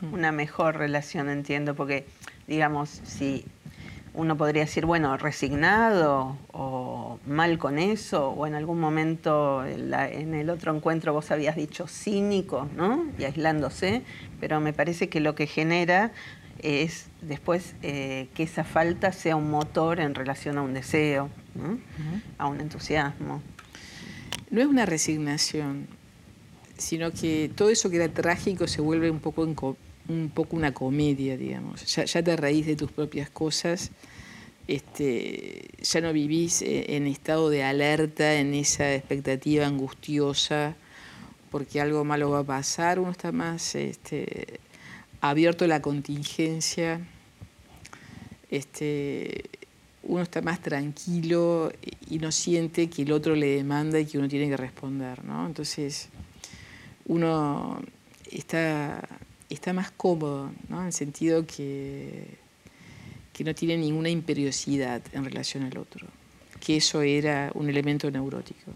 Mm. 0.00 0.14
Una 0.14 0.32
mejor 0.32 0.76
relación, 0.76 1.28
entiendo, 1.28 1.74
porque, 1.74 2.06
digamos, 2.46 3.00
si 3.04 3.44
uno 4.14 4.36
podría 4.36 4.62
decir, 4.62 4.84
bueno, 4.84 5.16
resignado 5.16 6.36
o 6.52 7.18
mal 7.26 7.56
con 7.58 7.78
eso, 7.78 8.28
o 8.28 8.46
en 8.46 8.54
algún 8.54 8.78
momento 8.78 9.64
en 9.64 10.34
el 10.34 10.50
otro 10.50 10.74
encuentro 10.74 11.14
vos 11.14 11.30
habías 11.30 11.56
dicho 11.56 11.86
cínico, 11.86 12.68
¿no? 12.76 13.06
Y 13.18 13.24
aislándose, 13.24 14.02
pero 14.38 14.60
me 14.60 14.74
parece 14.74 15.08
que 15.08 15.20
lo 15.20 15.34
que 15.34 15.46
genera 15.46 16.12
es 16.62 17.06
después 17.20 17.74
que 17.80 18.30
esa 18.36 18.64
falta 18.64 19.12
sea 19.12 19.36
un 19.36 19.50
motor 19.50 20.00
en 20.00 20.14
relación 20.14 20.58
a 20.58 20.62
un 20.62 20.74
deseo, 20.74 21.28
a 22.38 22.46
un 22.46 22.60
entusiasmo. 22.60 23.42
No 24.50 24.60
es 24.60 24.66
una 24.66 24.86
resignación, 24.86 25.86
sino 26.76 27.10
que 27.12 27.50
todo 27.54 27.70
eso 27.70 27.90
que 27.90 27.96
era 27.96 28.08
trágico 28.08 28.66
se 28.66 28.80
vuelve 28.80 29.10
un 29.10 29.20
poco, 29.20 29.42
un 29.42 30.30
poco 30.34 30.56
una 30.56 30.72
comedia, 30.72 31.36
digamos. 31.36 31.86
Ya, 31.94 32.04
ya 32.04 32.22
te 32.22 32.36
reís 32.36 32.66
de 32.66 32.76
tus 32.76 32.92
propias 32.92 33.30
cosas 33.30 33.90
este, 34.68 35.68
ya 35.82 36.00
no 36.00 36.12
vivís 36.12 36.62
eh, 36.62 36.96
en 36.96 37.06
estado 37.06 37.50
de 37.50 37.64
alerta, 37.64 38.34
en 38.34 38.54
esa 38.54 38.94
expectativa 38.94 39.66
angustiosa, 39.66 40.76
porque 41.50 41.80
algo 41.80 42.04
malo 42.04 42.30
va 42.30 42.40
a 42.40 42.44
pasar, 42.44 42.98
uno 42.98 43.10
está 43.10 43.32
más 43.32 43.74
este, 43.74 44.60
abierto 45.22 45.66
la 45.66 45.80
contingencia, 45.80 47.00
este, 48.50 49.44
uno 50.02 50.22
está 50.22 50.42
más 50.42 50.60
tranquilo 50.60 51.72
y 52.10 52.18
no 52.18 52.30
siente 52.30 52.90
que 52.90 53.02
el 53.02 53.12
otro 53.12 53.34
le 53.34 53.46
demanda 53.56 53.98
y 53.98 54.04
que 54.04 54.18
uno 54.18 54.28
tiene 54.28 54.50
que 54.50 54.58
responder, 54.58 55.24
¿no? 55.24 55.46
Entonces, 55.46 56.10
uno 57.06 57.82
está, 58.30 59.02
está 59.48 59.72
más 59.72 59.90
cómodo, 59.90 60.52
¿no? 60.68 60.80
En 60.80 60.88
el 60.88 60.92
sentido 60.92 61.46
que 61.46 62.42
que 63.32 63.44
no 63.44 63.54
tiene 63.54 63.76
ninguna 63.76 64.10
imperiosidad 64.10 65.02
en 65.12 65.24
relación 65.24 65.64
al 65.64 65.78
otro, 65.78 66.06
que 66.60 66.76
eso 66.76 67.02
era 67.02 67.50
un 67.54 67.68
elemento 67.68 68.10
neurótico. 68.10 68.72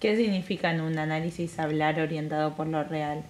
¿Qué 0.00 0.16
significa 0.16 0.72
en 0.72 0.80
un 0.80 0.98
análisis 0.98 1.58
hablar 1.58 2.00
orientado 2.00 2.54
por 2.54 2.68
lo 2.68 2.84
real? 2.84 3.24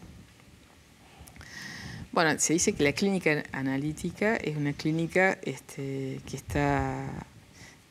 Bueno, 2.13 2.39
se 2.39 2.55
dice 2.55 2.73
que 2.73 2.83
la 2.83 2.93
clínica 2.93 3.45
analítica 3.53 4.37
es 4.37 4.57
una 4.57 4.73
clínica 4.73 5.39
este, 5.43 6.21
que 6.27 6.41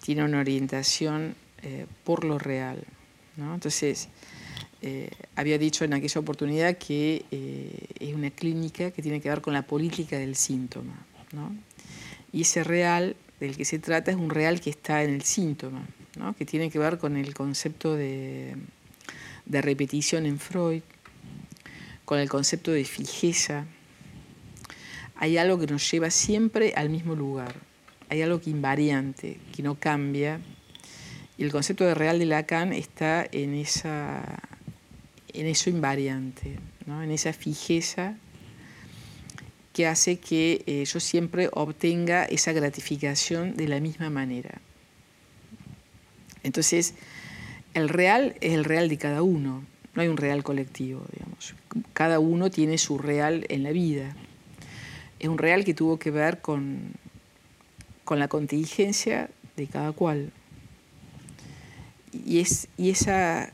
tiene 0.01 0.23
una 0.23 0.39
orientación 0.39 1.35
eh, 1.63 1.85
por 2.03 2.23
lo 2.23 2.39
real. 2.39 2.83
¿no? 3.35 3.53
Entonces, 3.53 4.09
eh, 4.81 5.09
había 5.35 5.57
dicho 5.57 5.85
en 5.85 5.93
aquella 5.93 6.19
oportunidad 6.21 6.77
que 6.77 7.25
eh, 7.31 7.87
es 7.99 8.13
una 8.13 8.29
clínica 8.29 8.91
que 8.91 9.01
tiene 9.01 9.21
que 9.21 9.29
ver 9.29 9.41
con 9.41 9.53
la 9.53 9.63
política 9.63 10.17
del 10.17 10.35
síntoma. 10.35 11.05
¿no? 11.31 11.55
Y 12.31 12.41
ese 12.41 12.63
real 12.63 13.15
del 13.39 13.55
que 13.55 13.65
se 13.65 13.79
trata 13.79 14.11
es 14.11 14.17
un 14.17 14.29
real 14.29 14.61
que 14.61 14.69
está 14.69 15.03
en 15.03 15.11
el 15.11 15.23
síntoma, 15.23 15.85
que 16.37 16.45
tiene 16.45 16.69
que 16.69 16.79
ver 16.79 16.97
con 16.97 17.17
el 17.17 17.33
concepto 17.33 17.95
de, 17.95 18.55
repetición 19.45 20.25
en 20.25 20.39
Freud, 20.39 20.81
con 22.05 22.19
el 22.19 22.29
concepto 22.29 22.71
de 22.71 22.83
fijeza. 22.83 23.65
Hay 25.17 25.37
algo 25.37 25.59
que 25.59 25.67
nos 25.67 25.89
lleva 25.89 26.09
siempre 26.09 26.73
al 26.75 26.89
mismo 26.89 27.15
lugar, 27.15 27.55
hay 28.09 28.21
algo 28.21 28.39
que 28.39 28.49
invariante, 28.49 29.39
que 29.55 29.63
no 29.63 29.75
cambia. 29.75 30.39
Y 31.37 31.43
el 31.43 31.51
concepto 31.51 31.83
de 31.83 31.93
real 31.93 32.19
de 32.19 32.25
Lacan 32.25 32.73
está 32.73 33.27
en, 33.31 33.53
esa, 33.53 34.39
en 35.33 35.45
eso 35.45 35.69
invariante, 35.69 36.57
en 36.87 37.11
esa 37.11 37.33
fijeza 37.33 38.15
que 39.73 39.85
hace 39.85 40.17
que 40.17 40.63
eh, 40.65 40.85
yo 40.85 40.99
siempre 40.99 41.49
obtenga 41.53 42.25
esa 42.25 42.51
gratificación 42.51 43.55
de 43.55 43.67
la 43.67 43.79
misma 43.79 44.09
manera. 44.09 44.59
Entonces, 46.41 46.95
el 47.75 47.89
real 47.89 48.35
es 48.41 48.53
el 48.53 48.63
real 48.63 48.89
de 48.89 48.97
cada 48.97 49.21
uno, 49.21 49.63
no 49.93 50.01
hay 50.01 50.07
un 50.07 50.17
real 50.17 50.43
colectivo, 50.43 51.05
digamos. 51.13 51.53
Cada 51.93 52.17
uno 52.17 52.49
tiene 52.49 52.79
su 52.79 52.97
real 52.97 53.45
en 53.49 53.61
la 53.63 53.71
vida. 53.71 54.15
Es 55.19 55.27
un 55.27 55.37
real 55.37 55.65
que 55.65 55.73
tuvo 55.73 55.97
que 55.97 56.11
ver 56.11 56.41
con, 56.41 56.91
con 58.03 58.19
la 58.19 58.27
contingencia 58.27 59.29
de 59.55 59.67
cada 59.67 59.91
cual. 59.91 60.31
Y, 62.11 62.39
es, 62.39 62.67
y 62.77 62.89
esas 62.89 63.49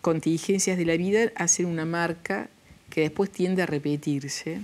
contingencias 0.00 0.76
de 0.76 0.84
la 0.84 0.96
vida 0.96 1.30
hacen 1.36 1.66
una 1.66 1.84
marca 1.84 2.48
que 2.90 3.02
después 3.02 3.30
tiende 3.30 3.62
a 3.62 3.66
repetirse 3.66 4.60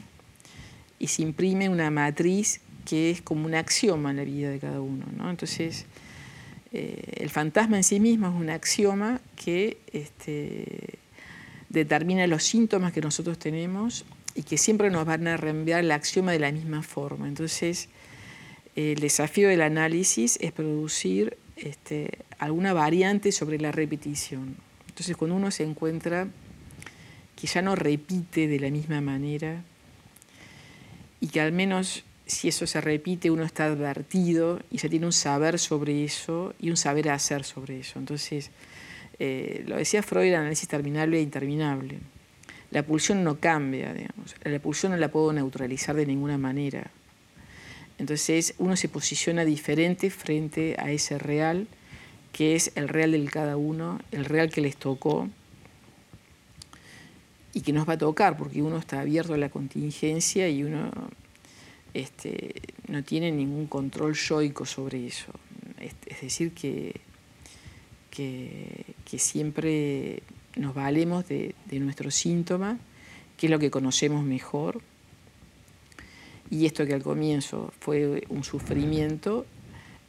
y 0.99 1.07
se 1.07 1.23
imprime 1.23 1.69
una 1.69 1.91
matriz 1.91 2.61
que 2.85 3.11
es 3.11 3.23
como 3.23 3.47
un 3.47 3.55
axioma 3.55 4.11
en 4.11 4.17
la 4.17 4.25
vida 4.25 4.51
de 4.51 4.59
cada 4.59 4.81
uno. 4.81 5.07
¿no? 5.17 5.31
Entonces, 5.31 5.87
eh, 6.73 7.15
el 7.17 7.31
fantasma 7.31 7.77
en 7.77 7.85
sí 7.85 8.01
mismo 8.01 8.29
es 8.29 8.35
un 8.35 8.51
axioma 8.51 9.21
que 9.37 9.79
este, 9.93 10.99
determina 11.69 12.27
los 12.27 12.45
síntomas 12.45 12.93
que 12.93 13.01
nosotros 13.01 13.39
tenemos 13.39 14.05
y 14.35 14.43
que 14.43 14.59
siempre 14.59 14.91
nos 14.91 15.05
van 15.05 15.27
a 15.27 15.37
reenviar 15.37 15.81
el 15.81 15.91
axioma 15.91 16.33
de 16.33 16.39
la 16.39 16.53
misma 16.53 16.83
forma. 16.83 17.29
Entonces, 17.29 17.89
el 18.77 19.01
desafío 19.01 19.49
del 19.49 19.63
análisis 19.63 20.39
es 20.41 20.53
producir 20.53 21.37
este, 21.57 22.11
alguna 22.39 22.73
variante 22.73 23.33
sobre 23.33 23.59
la 23.59 23.73
repetición. 23.73 24.57
Entonces, 24.89 25.17
cuando 25.17 25.37
uno 25.37 25.51
se 25.51 25.65
encuentra 25.65 26.29
que 27.35 27.47
ya 27.47 27.63
no 27.63 27.75
repite 27.75 28.47
de 28.47 28.61
la 28.61 28.71
misma 28.71 29.01
manera, 29.01 29.63
y 31.21 31.29
que 31.29 31.41
al 31.41 31.53
menos 31.53 32.05
si 32.27 32.49
eso 32.49 32.67
se 32.67 32.81
repite 32.81 33.31
uno 33.31 33.43
está 33.43 33.65
advertido 33.65 34.61
y 34.71 34.79
se 34.79 34.89
tiene 34.89 35.07
un 35.07 35.13
saber 35.13 35.59
sobre 35.59 36.05
eso 36.05 36.55
y 36.61 36.71
un 36.71 36.77
saber 36.77 37.11
hacer 37.11 37.45
sobre 37.45 37.81
eso. 37.81 37.99
Entonces, 37.99 38.51
eh, 39.19 39.65
lo 39.67 39.77
decía 39.77 40.03
Freud, 40.03 40.35
análisis 40.35 40.69
terminable 40.69 41.19
e 41.19 41.23
interminable. 41.23 41.99
La 42.71 42.83
pulsión 42.83 43.25
no 43.25 43.41
cambia, 43.41 43.93
digamos. 43.93 44.37
La 44.45 44.59
pulsión 44.59 44.93
no 44.93 44.99
la 44.99 45.11
puedo 45.11 45.33
neutralizar 45.33 45.97
de 45.97 46.07
ninguna 46.07 46.39
manera. 46.39 46.91
Entonces 47.99 48.55
uno 48.59 48.77
se 48.77 48.89
posiciona 48.89 49.45
diferente 49.45 50.11
frente 50.11 50.77
a 50.79 50.91
ese 50.91 51.19
real, 51.19 51.67
que 52.33 52.55
es 52.55 52.73
el 52.75 52.89
real 52.89 53.13
del 53.13 53.31
cada 53.31 53.57
uno, 53.57 54.01
el 54.13 54.25
real 54.25 54.51
que 54.51 54.61
les 54.61 54.77
tocó, 54.77 55.29
y 57.55 57.63
que 57.63 57.73
nos 57.73 57.89
va 57.89 57.95
a 57.95 57.99
tocar, 57.99 58.37
porque 58.37 58.63
uno 58.63 58.79
está 58.79 59.01
abierto 59.01 59.35
a 59.35 59.39
la 59.39 59.49
contingencia 59.49 60.49
y 60.49 60.63
uno 60.63 60.91
este, 61.95 62.55
no 62.87 63.03
tiene 63.03 63.33
ningún 63.33 63.67
control 63.67 64.15
yoico 64.15 64.65
sobre 64.65 65.07
eso. 65.07 65.33
Es, 65.81 66.21
decir, 66.21 66.53
que, 66.53 67.01
que, 68.11 69.19
siempre 69.19 70.23
nos 70.59 70.75
valemos 70.75 71.27
de, 71.29 71.55
nuestro 71.73 72.11
síntoma, 72.11 72.79
que 73.37 73.47
es 73.47 73.51
lo 73.51 73.59
que 73.59 73.71
conocemos 73.71 74.25
mejor, 74.25 74.81
y 76.51 76.67
esto 76.67 76.87
que 76.87 76.95
al 76.95 77.03
comienzo 77.03 77.73
fue 77.79 78.25
un 78.29 78.43
sufrimiento, 78.45 79.47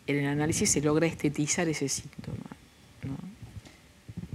en 0.07 0.17
el 0.17 0.27
análisis 0.27 0.69
se 0.69 0.81
logra 0.81 1.05
estetizar 1.05 1.67
ese 1.67 1.87
síntoma. 1.89 2.37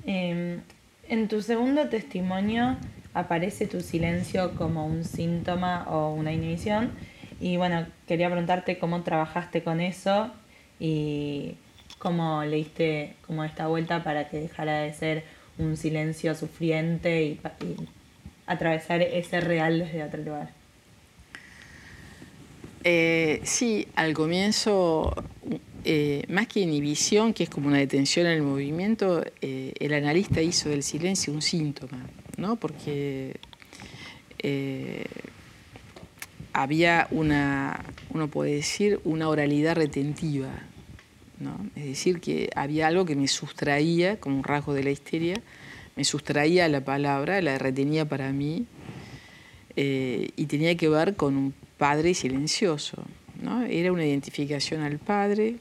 Em, 0.06 0.60
en 1.08 1.28
tu 1.28 1.42
segundo 1.42 1.88
testimonio 1.88 2.76
aparece 3.14 3.66
tu 3.66 3.80
silencio 3.80 4.54
como 4.56 4.86
un 4.86 5.04
síntoma 5.04 5.86
o 5.88 6.12
una 6.12 6.32
inhibición. 6.32 6.92
Y 7.40 7.56
bueno, 7.56 7.86
quería 8.06 8.28
preguntarte 8.28 8.78
cómo 8.78 9.02
trabajaste 9.02 9.62
con 9.62 9.80
eso 9.80 10.30
y 10.78 11.56
cómo 11.98 12.44
leíste 12.44 13.14
como 13.26 13.44
esta 13.44 13.66
vuelta 13.66 14.04
para 14.04 14.28
que 14.28 14.38
dejara 14.38 14.80
de 14.80 14.92
ser 14.92 15.24
un 15.58 15.76
silencio 15.76 16.34
sufriente 16.34 17.22
y, 17.22 17.40
atravesar 18.46 19.00
ese 19.02 19.40
real 19.40 19.78
desde 19.78 20.04
otro 20.04 20.22
lugar. 20.22 20.50
Eh, 22.82 23.40
sí, 23.44 23.88
al 23.96 24.12
comienzo, 24.12 25.14
eh, 25.84 26.24
más 26.28 26.46
que 26.48 26.60
inhibición, 26.60 27.32
que 27.32 27.44
es 27.44 27.50
como 27.50 27.68
una 27.68 27.78
detención 27.78 28.26
en 28.26 28.32
el 28.32 28.42
movimiento, 28.42 29.24
eh, 29.40 29.72
el 29.80 29.94
analista 29.94 30.42
hizo 30.42 30.68
del 30.68 30.82
silencio 30.82 31.32
un 31.32 31.40
síntoma. 31.40 32.06
¿no? 32.36 32.56
porque 32.56 33.38
había 36.52 37.08
una, 37.10 37.82
uno 38.10 38.28
puede 38.28 38.56
decir, 38.56 39.00
una 39.04 39.28
oralidad 39.28 39.76
retentiva. 39.76 40.50
Es 41.76 41.84
decir, 41.84 42.20
que 42.20 42.50
había 42.54 42.86
algo 42.86 43.04
que 43.04 43.16
me 43.16 43.28
sustraía, 43.28 44.18
como 44.20 44.36
un 44.36 44.44
rasgo 44.44 44.72
de 44.74 44.84
la 44.84 44.90
histeria, 44.90 45.40
me 45.96 46.04
sustraía 46.04 46.68
la 46.68 46.84
palabra, 46.84 47.40
la 47.42 47.58
retenía 47.58 48.04
para 48.08 48.32
mí, 48.32 48.66
eh, 49.76 50.30
y 50.36 50.46
tenía 50.46 50.76
que 50.76 50.88
ver 50.88 51.16
con 51.16 51.36
un 51.36 51.54
padre 51.78 52.14
silencioso. 52.14 53.04
¿no? 53.42 53.64
Era 53.64 53.92
una 53.92 54.06
identificación 54.06 54.82
al 54.82 54.98
padre, 54.98 55.56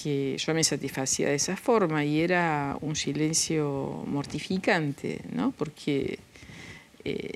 que 0.00 0.36
yo 0.38 0.54
me 0.54 0.64
satisfacía 0.64 1.28
de 1.28 1.36
esa 1.36 1.56
forma 1.56 2.04
y 2.04 2.20
era 2.20 2.76
un 2.80 2.96
silencio 2.96 4.04
mortificante, 4.06 5.20
¿no? 5.32 5.52
porque 5.52 6.18
eh, 7.04 7.32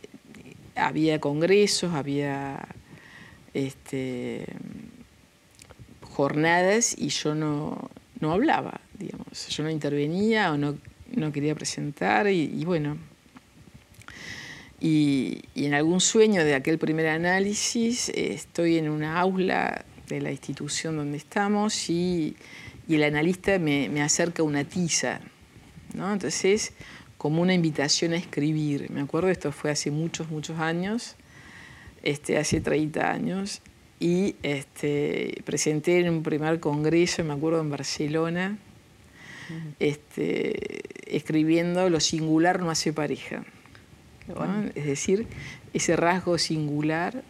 había 0.74 1.20
congresos, 1.20 1.94
había 1.94 2.66
este, 3.54 4.44
jornadas 6.18 6.96
y 6.98 7.10
yo 7.10 7.36
no, 7.36 7.90
hablaba, 8.22 8.80
digamos, 8.98 9.46
yo 9.46 9.62
no 9.62 9.70
intervenía 9.70 10.50
o 10.50 10.58
no, 10.58 10.76
quería 11.32 11.54
presentar 11.54 12.26
y, 12.26 12.64
bueno, 12.64 12.98
Y, 14.80 15.42
en 15.54 15.74
algún 15.74 16.00
sueño 16.00 16.42
de 16.42 16.56
aquel 16.56 16.76
primer 16.78 17.06
análisis 17.06 18.08
eh, 18.08 18.32
estoy 18.32 18.78
en 18.78 18.88
una 18.88 19.20
aula 19.20 19.84
de 20.08 20.20
la 20.20 20.32
institución 20.32 20.96
donde 20.96 21.18
estamos 21.18 21.88
y, 21.88 22.34
el 22.88 23.04
analista 23.04 23.56
me, 23.60 23.88
me, 23.88 24.02
acerca 24.02 24.42
una 24.42 24.64
tiza. 24.64 25.20
¿no? 25.94 26.12
Entonces, 26.12 26.72
como 27.16 27.42
una 27.42 27.54
invitación 27.54 28.12
a 28.12 28.16
escribir. 28.16 28.90
Me 28.90 29.02
acuerdo, 29.02 29.28
esto 29.28 29.52
fue 29.52 29.70
hace 29.70 29.92
muchos, 29.92 30.30
muchos 30.30 30.58
años, 30.58 31.14
este, 32.02 32.38
hace 32.38 32.60
30 32.60 33.08
años, 33.08 33.62
y 34.00 34.36
este, 34.42 35.42
presenté 35.44 36.00
en 36.00 36.10
un 36.10 36.22
primer 36.22 36.60
congreso, 36.60 37.24
me 37.24 37.34
acuerdo, 37.34 37.60
en 37.60 37.70
Barcelona, 37.70 38.58
este, 39.80 40.82
escribiendo 41.16 41.88
lo 41.88 42.00
singular 42.00 42.60
no 42.60 42.70
hace 42.70 42.92
pareja. 42.92 43.44
Es 44.74 44.84
decir, 44.84 45.26
ese 45.72 45.96
rasgo 45.96 46.36
singular 46.36 47.22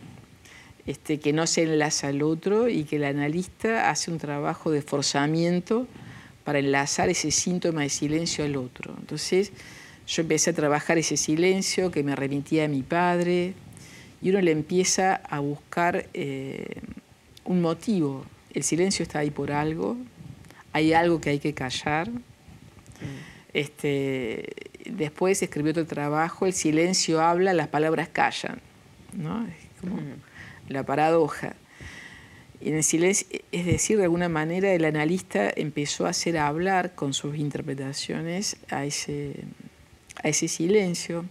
este, 0.86 1.20
que 1.20 1.32
no 1.32 1.46
se 1.46 1.62
enlaza 1.62 2.08
al 2.08 2.22
otro 2.22 2.68
y 2.68 2.84
que 2.84 2.96
el 2.96 3.04
analista 3.04 3.90
hace 3.90 4.10
un 4.10 4.18
trabajo 4.18 4.70
de 4.70 4.82
forzamiento 4.82 5.86
para 6.44 6.58
enlazar 6.58 7.08
ese 7.08 7.30
síntoma 7.30 7.82
de 7.82 7.88
silencio 7.88 8.44
al 8.44 8.56
otro. 8.56 8.94
Entonces, 8.98 9.52
yo 10.06 10.22
empecé 10.22 10.50
a 10.50 10.54
trabajar 10.54 10.98
ese 10.98 11.16
silencio 11.16 11.90
que 11.90 12.02
me 12.02 12.16
remitía 12.16 12.64
a 12.64 12.68
mi 12.68 12.82
padre 12.82 13.54
y 14.20 14.30
uno 14.30 14.40
le 14.40 14.50
empieza 14.50 15.14
a 15.16 15.40
buscar 15.40 16.06
eh, 16.14 16.80
un 17.44 17.60
motivo. 17.60 18.24
El 18.52 18.62
silencio 18.62 19.02
está 19.02 19.20
ahí 19.20 19.30
por 19.30 19.52
algo, 19.52 19.96
hay 20.72 20.92
algo 20.92 21.20
que 21.20 21.30
hay 21.30 21.38
que 21.38 21.54
callar. 21.54 22.10
Mm. 22.10 22.20
Este, 23.54 24.52
después 24.90 25.42
escribió 25.42 25.70
otro 25.70 25.86
trabajo, 25.86 26.46
el 26.46 26.52
silencio 26.52 27.20
habla, 27.20 27.52
las 27.54 27.68
palabras 27.68 28.08
callan. 28.08 28.60
¿no? 29.12 29.46
Es 29.46 29.80
como 29.80 29.96
mm. 29.96 30.14
la 30.68 30.84
paradoja. 30.84 31.54
en 32.60 32.74
el 32.74 32.84
silencio, 32.84 33.26
es 33.52 33.66
decir, 33.66 33.98
de 33.98 34.04
alguna 34.04 34.28
manera 34.28 34.72
el 34.72 34.84
analista 34.84 35.50
empezó 35.54 36.06
a 36.06 36.10
hacer 36.10 36.38
hablar 36.38 36.94
con 36.94 37.14
sus 37.14 37.36
interpretaciones 37.36 38.56
a 38.70 38.84
ese, 38.84 39.44
a 40.22 40.28
ese 40.28 40.48
silencio, 40.48 41.24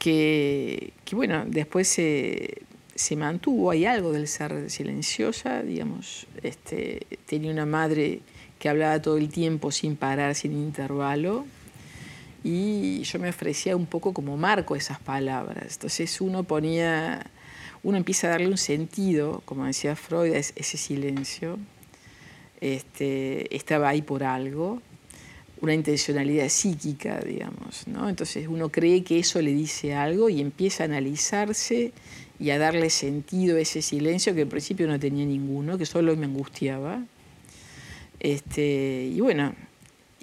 que, 0.00 0.92
bueno, 1.12 1.44
después 1.46 1.86
se, 1.86 3.16
mantuvo, 3.16 3.70
hay 3.70 3.84
algo 3.84 4.12
del 4.12 4.26
ser 4.28 4.70
silenciosa, 4.70 5.62
digamos, 5.62 6.26
este, 6.42 7.06
tenía 7.26 7.52
una 7.52 7.66
madre 7.66 8.20
que 8.58 8.68
hablaba 8.68 9.00
todo 9.00 9.18
el 9.18 9.28
tiempo 9.28 9.70
sin 9.70 9.96
parar, 9.96 10.34
sin 10.34 10.52
intervalo, 10.52 11.44
y 12.42 13.02
yo 13.02 13.18
me 13.18 13.28
ofrecía 13.28 13.76
un 13.76 13.84
poco 13.84 14.14
como 14.14 14.38
marco 14.38 14.74
esas 14.74 14.98
palabras. 14.98 15.74
Entonces 15.74 16.18
uno 16.22 16.44
ponía, 16.44 17.26
uno 17.82 17.98
empieza 17.98 18.28
a 18.28 18.30
darle 18.30 18.48
un 18.48 18.56
sentido, 18.56 19.42
como 19.44 19.66
decía 19.66 19.96
Freud, 19.96 20.32
a 20.32 20.38
ese 20.38 20.76
silencio. 20.78 21.58
Este, 22.62 23.54
estaba 23.54 23.90
ahí 23.90 24.00
por 24.00 24.24
algo, 24.24 24.80
una 25.60 25.74
intencionalidad 25.74 26.48
psíquica, 26.48 27.20
digamos. 27.20 27.86
¿no? 27.86 28.08
Entonces 28.08 28.48
uno 28.48 28.70
cree 28.70 29.04
que 29.04 29.18
eso 29.18 29.40
le 29.42 29.52
dice 29.52 29.94
algo 29.94 30.28
y 30.28 30.40
empieza 30.40 30.84
a 30.84 30.86
analizarse 30.86 31.92
y 32.38 32.50
a 32.50 32.58
darle 32.58 32.88
sentido 32.90 33.56
a 33.56 33.60
ese 33.60 33.82
silencio 33.82 34.34
que 34.34 34.42
al 34.42 34.48
principio 34.48 34.86
no 34.86 34.98
tenía 34.98 35.26
ninguno, 35.26 35.76
que 35.76 35.86
solo 35.86 36.16
me 36.16 36.26
angustiaba. 36.26 37.04
Este, 38.18 39.10
y 39.12 39.20
bueno, 39.20 39.54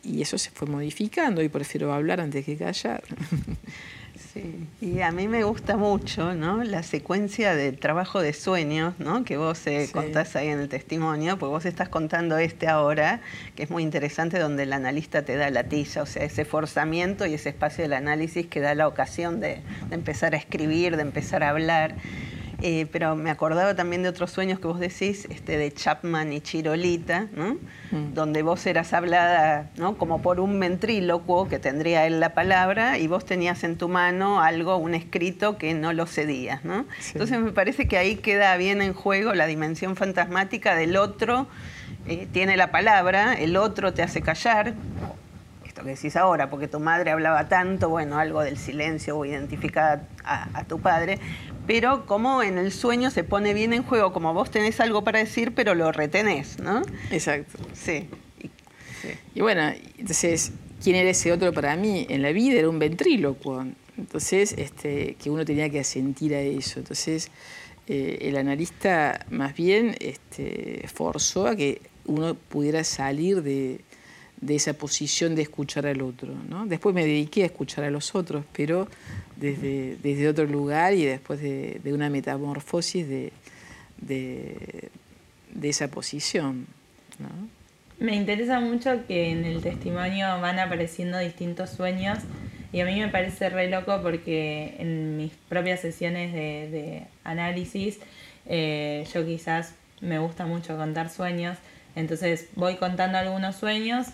y 0.04 0.21
eso 0.21 0.38
se 0.38 0.50
fue 0.52 0.67
modificando 0.67 1.41
y 1.43 1.50
prefiero 1.50 1.93
hablar 1.93 2.21
antes 2.21 2.45
que 2.45 2.58
callar. 2.58 3.04
Sí, 4.38 4.67
y 4.82 5.02
a 5.02 5.12
mí 5.12 5.28
me 5.28 5.43
gusta 5.43 5.78
mucho 5.78 6.34
¿no? 6.34 6.63
la 6.63 6.84
secuencia 6.84 7.56
de 7.56 7.71
trabajo 7.71 8.21
de 8.21 8.34
sueños 8.34 8.93
¿no? 9.00 9.23
que 9.23 9.38
vos 9.38 9.65
eh, 9.67 9.89
contás 9.91 10.36
ahí 10.36 10.47
en 10.50 10.60
el 10.60 10.69
testimonio, 10.69 11.38
porque 11.38 11.52
vos 11.52 11.65
estás 11.65 11.89
contando 11.89 12.38
este 12.38 12.67
ahora, 12.67 13.21
que 13.56 13.63
es 13.63 13.69
muy 13.69 13.84
interesante, 13.84 14.39
donde 14.39 14.63
el 14.63 14.73
analista 14.73 15.23
te 15.23 15.36
da 15.36 15.50
la 15.50 15.63
tiza, 15.63 16.04
o 16.04 16.06
sea, 16.06 16.23
ese 16.23 16.45
forzamiento 16.45 17.26
y 17.26 17.34
ese 17.34 17.50
espacio 17.50 17.84
del 17.84 17.93
análisis 17.93 18.47
que 18.47 18.60
da 18.60 18.76
la 18.76 18.88
ocasión 18.88 19.39
de, 19.39 19.62
de 19.89 19.95
empezar 19.95 20.36
a 20.36 20.38
escribir, 20.38 20.95
de 20.95 21.02
empezar 21.02 21.43
a 21.43 21.50
hablar. 21.50 21.95
Eh, 22.63 22.88
pero 22.91 23.15
me 23.15 23.30
acordaba 23.30 23.76
también 23.76 24.02
de 24.02 24.10
otros 24.10 24.32
sueños 24.32 24.60
que 24.60 24.65
vos 24.65 24.80
decís, 24.80 25.28
este, 25.30 25.58
de 25.58 25.72
Chapman 25.72 26.34
y 26.34 26.41
Chirolita, 26.41 27.28
mm. 27.91 28.13
donde 28.15 28.41
vos 28.41 28.65
eras 28.65 28.93
hablada 28.93 29.70
¿no? 29.78 29.96
como 29.98 30.24
por 30.24 30.39
un 30.39 30.60
ventrílocuo 30.60 31.48
que 31.48 31.60
tendría 31.60 32.08
él 32.08 32.20
la 32.20 32.34
palabra 32.34 32.98
y 32.98 33.08
vos 33.08 33.26
tenías 33.26 33.63
en 33.63 33.78
tu 33.78 33.89
mano 33.89 34.41
algo, 34.41 34.78
un 34.78 34.96
escrito 34.96 35.60
que 35.60 35.76
no 35.76 35.93
lo 35.93 36.08
cedías. 36.08 36.65
¿no? 36.65 36.86
Entonces 37.13 37.39
me 37.39 37.52
parece 37.52 37.88
que 37.88 37.98
ahí 37.98 38.15
queda 38.15 38.58
bien 38.58 38.82
en 38.82 38.93
juego 38.93 39.36
la 39.36 39.46
dimensión 39.46 39.96
fantasmática 39.96 40.76
del 40.76 40.98
otro. 40.98 41.48
Eh, 42.08 42.28
tiene 42.32 42.58
la 42.58 42.72
palabra, 42.72 43.34
el 43.34 43.56
otro 43.56 43.93
te 43.93 44.02
hace 44.02 44.22
callar, 44.22 44.74
esto 45.78 45.84
que 45.84 45.89
decís 45.91 46.15
ahora, 46.15 46.50
porque 46.50 46.67
tu 46.67 46.80
madre 46.80 47.12
hablaba 47.12 47.48
tanto, 47.48 47.89
bueno, 47.89 48.17
algo 48.17 48.41
del 48.41 48.58
silencio 48.58 49.15
o 49.15 49.26
identificada 49.26 50.02
a, 50.24 50.63
tu 50.63 50.80
padre, 50.80 51.20
pero 51.67 52.06
como 52.06 52.41
en 52.41 52.58
el 52.58 52.71
sueño 52.71 53.12
se 53.12 53.23
pone 53.23 53.53
bien 53.53 53.73
en 53.73 53.84
juego, 53.84 54.13
como 54.13 54.34
vos 54.34 54.49
tenés 54.49 54.80
algo 54.80 55.03
para 55.03 55.19
decir, 55.19 55.53
pero 55.53 55.75
lo 55.75 55.91
retenés, 55.91 56.58
¿no? 56.60 56.82
Exacto. 57.12 57.60
Sí. 57.73 58.08
Y, 59.36 59.41
bueno, 59.41 59.73
entonces, 59.97 60.53
¿quién 60.82 60.95
era 60.95 61.10
ese 61.10 61.32
otro 61.32 61.53
para 61.53 61.75
mí? 61.75 62.08
En 62.10 62.21
la 62.21 62.32
vida 62.32 62.58
era 62.58 62.69
un 62.69 62.80
ventrílocuo. 62.80 63.65
Entonces, 63.97 64.56
este, 64.58 65.15
que 65.21 65.30
uno 65.30 65.43
tenía 65.43 65.69
que 65.69 65.80
asentir 65.80 66.34
a 66.34 66.41
eso. 66.41 66.80
Entonces, 66.80 67.30
eh, 67.88 68.19
el 68.21 68.38
analista 68.38 69.25
más 69.30 69.53
bien 69.56 69.95
este, 69.99 70.88
forzó 70.93 71.47
a 71.47 71.56
que 71.56 71.82
uno 72.06 72.36
pudiera 72.36 72.84
salir 72.84 73.43
de, 73.43 73.82
de 74.41 74.56
esa 74.56 74.73
posición 74.73 75.36
de 75.36 75.43
escuchar 75.43 75.88
al 75.88 76.02
otro. 76.02 76.34
¿no? 76.47 76.65
Después 76.65 76.93
me 76.93 77.06
dediqué 77.06 77.43
a 77.43 77.47
escuchar 77.47 77.84
a 77.84 77.91
los 77.91 78.15
otros, 78.15 78.45
pero 78.54 78.88
desde, 79.36 79.97
desde 80.02 80.28
otro 80.28 80.45
lugar 80.45 80.93
y 80.93 81.06
después 81.06 81.41
de, 81.41 81.82
una 81.86 82.10
metamorfosis 82.10 83.08
de, 83.08 83.32
de, 84.00 84.89
esa 85.63 85.88
posición. 85.89 86.67
Me 88.00 88.15
interesa 88.15 88.60
mucho 88.60 89.06
que 89.08 89.32
en 89.32 89.43
el 89.43 89.62
testimonio 89.62 90.39
van 90.39 90.60
apareciendo 90.60 91.17
distintos 91.17 91.71
sueños 91.71 92.19
y 92.71 92.82
a 92.82 92.86
mí 92.86 93.00
me 93.00 93.08
parece 93.08 93.50
re 93.50 93.69
loco 93.69 94.02
porque 94.04 94.76
en 94.78 95.17
mis 95.17 95.32
propias 95.50 95.80
sesiones 95.80 96.32
de, 96.34 97.04
análisis 97.23 98.00
eh, 98.45 99.06
yo 99.13 99.26
quizás 99.26 99.73
me 100.00 100.19
gusta 100.19 100.45
mucho 100.45 100.78
contar 100.78 101.10
sueños, 101.10 101.58
entonces 101.95 102.50
voy 102.56 102.76
contando 102.76 103.17
algunos 103.17 103.56
sueños 103.56 104.08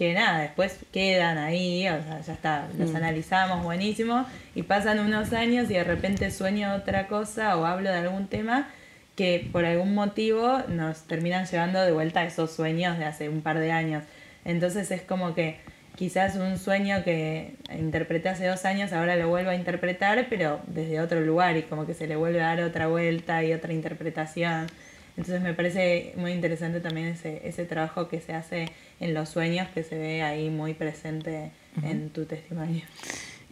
que 0.00 0.14
nada, 0.14 0.38
después 0.40 0.78
quedan 0.94 1.36
ahí, 1.36 1.86
o 1.86 2.02
sea, 2.02 2.22
ya 2.22 2.32
está, 2.32 2.68
los 2.78 2.90
mm. 2.90 2.96
analizamos 2.96 3.62
buenísimo, 3.62 4.24
y 4.54 4.62
pasan 4.62 4.98
unos 4.98 5.34
años 5.34 5.70
y 5.70 5.74
de 5.74 5.84
repente 5.84 6.30
sueño 6.30 6.74
otra 6.74 7.06
cosa 7.06 7.54
o 7.58 7.66
hablo 7.66 7.90
de 7.90 7.98
algún 7.98 8.26
tema 8.26 8.70
que 9.14 9.46
por 9.52 9.66
algún 9.66 9.94
motivo 9.94 10.62
nos 10.68 11.02
terminan 11.02 11.44
llevando 11.44 11.82
de 11.82 11.92
vuelta 11.92 12.20
a 12.20 12.24
esos 12.24 12.50
sueños 12.50 12.96
de 12.98 13.04
hace 13.04 13.28
un 13.28 13.42
par 13.42 13.58
de 13.58 13.72
años. 13.72 14.02
Entonces 14.46 14.90
es 14.90 15.02
como 15.02 15.34
que 15.34 15.58
quizás 15.96 16.36
un 16.36 16.56
sueño 16.56 17.04
que 17.04 17.56
interpreté 17.78 18.30
hace 18.30 18.46
dos 18.46 18.64
años 18.64 18.94
ahora 18.94 19.16
lo 19.16 19.28
vuelvo 19.28 19.50
a 19.50 19.54
interpretar, 19.54 20.28
pero 20.30 20.62
desde 20.66 20.98
otro 21.02 21.20
lugar 21.20 21.58
y 21.58 21.64
como 21.64 21.84
que 21.84 21.92
se 21.92 22.06
le 22.06 22.16
vuelve 22.16 22.40
a 22.40 22.46
dar 22.46 22.62
otra 22.62 22.86
vuelta 22.86 23.44
y 23.44 23.52
otra 23.52 23.74
interpretación. 23.74 24.66
Entonces 25.18 25.42
me 25.42 25.52
parece 25.52 26.14
muy 26.16 26.32
interesante 26.32 26.80
también 26.80 27.08
ese, 27.08 27.46
ese 27.46 27.66
trabajo 27.66 28.08
que 28.08 28.22
se 28.22 28.32
hace 28.32 28.70
en 29.00 29.14
los 29.14 29.28
sueños, 29.28 29.68
que 29.74 29.82
se 29.82 29.98
ve 29.98 30.22
ahí 30.22 30.50
muy 30.50 30.74
presente 30.74 31.50
en 31.82 32.10
tu 32.10 32.26
testimonio. 32.26 32.82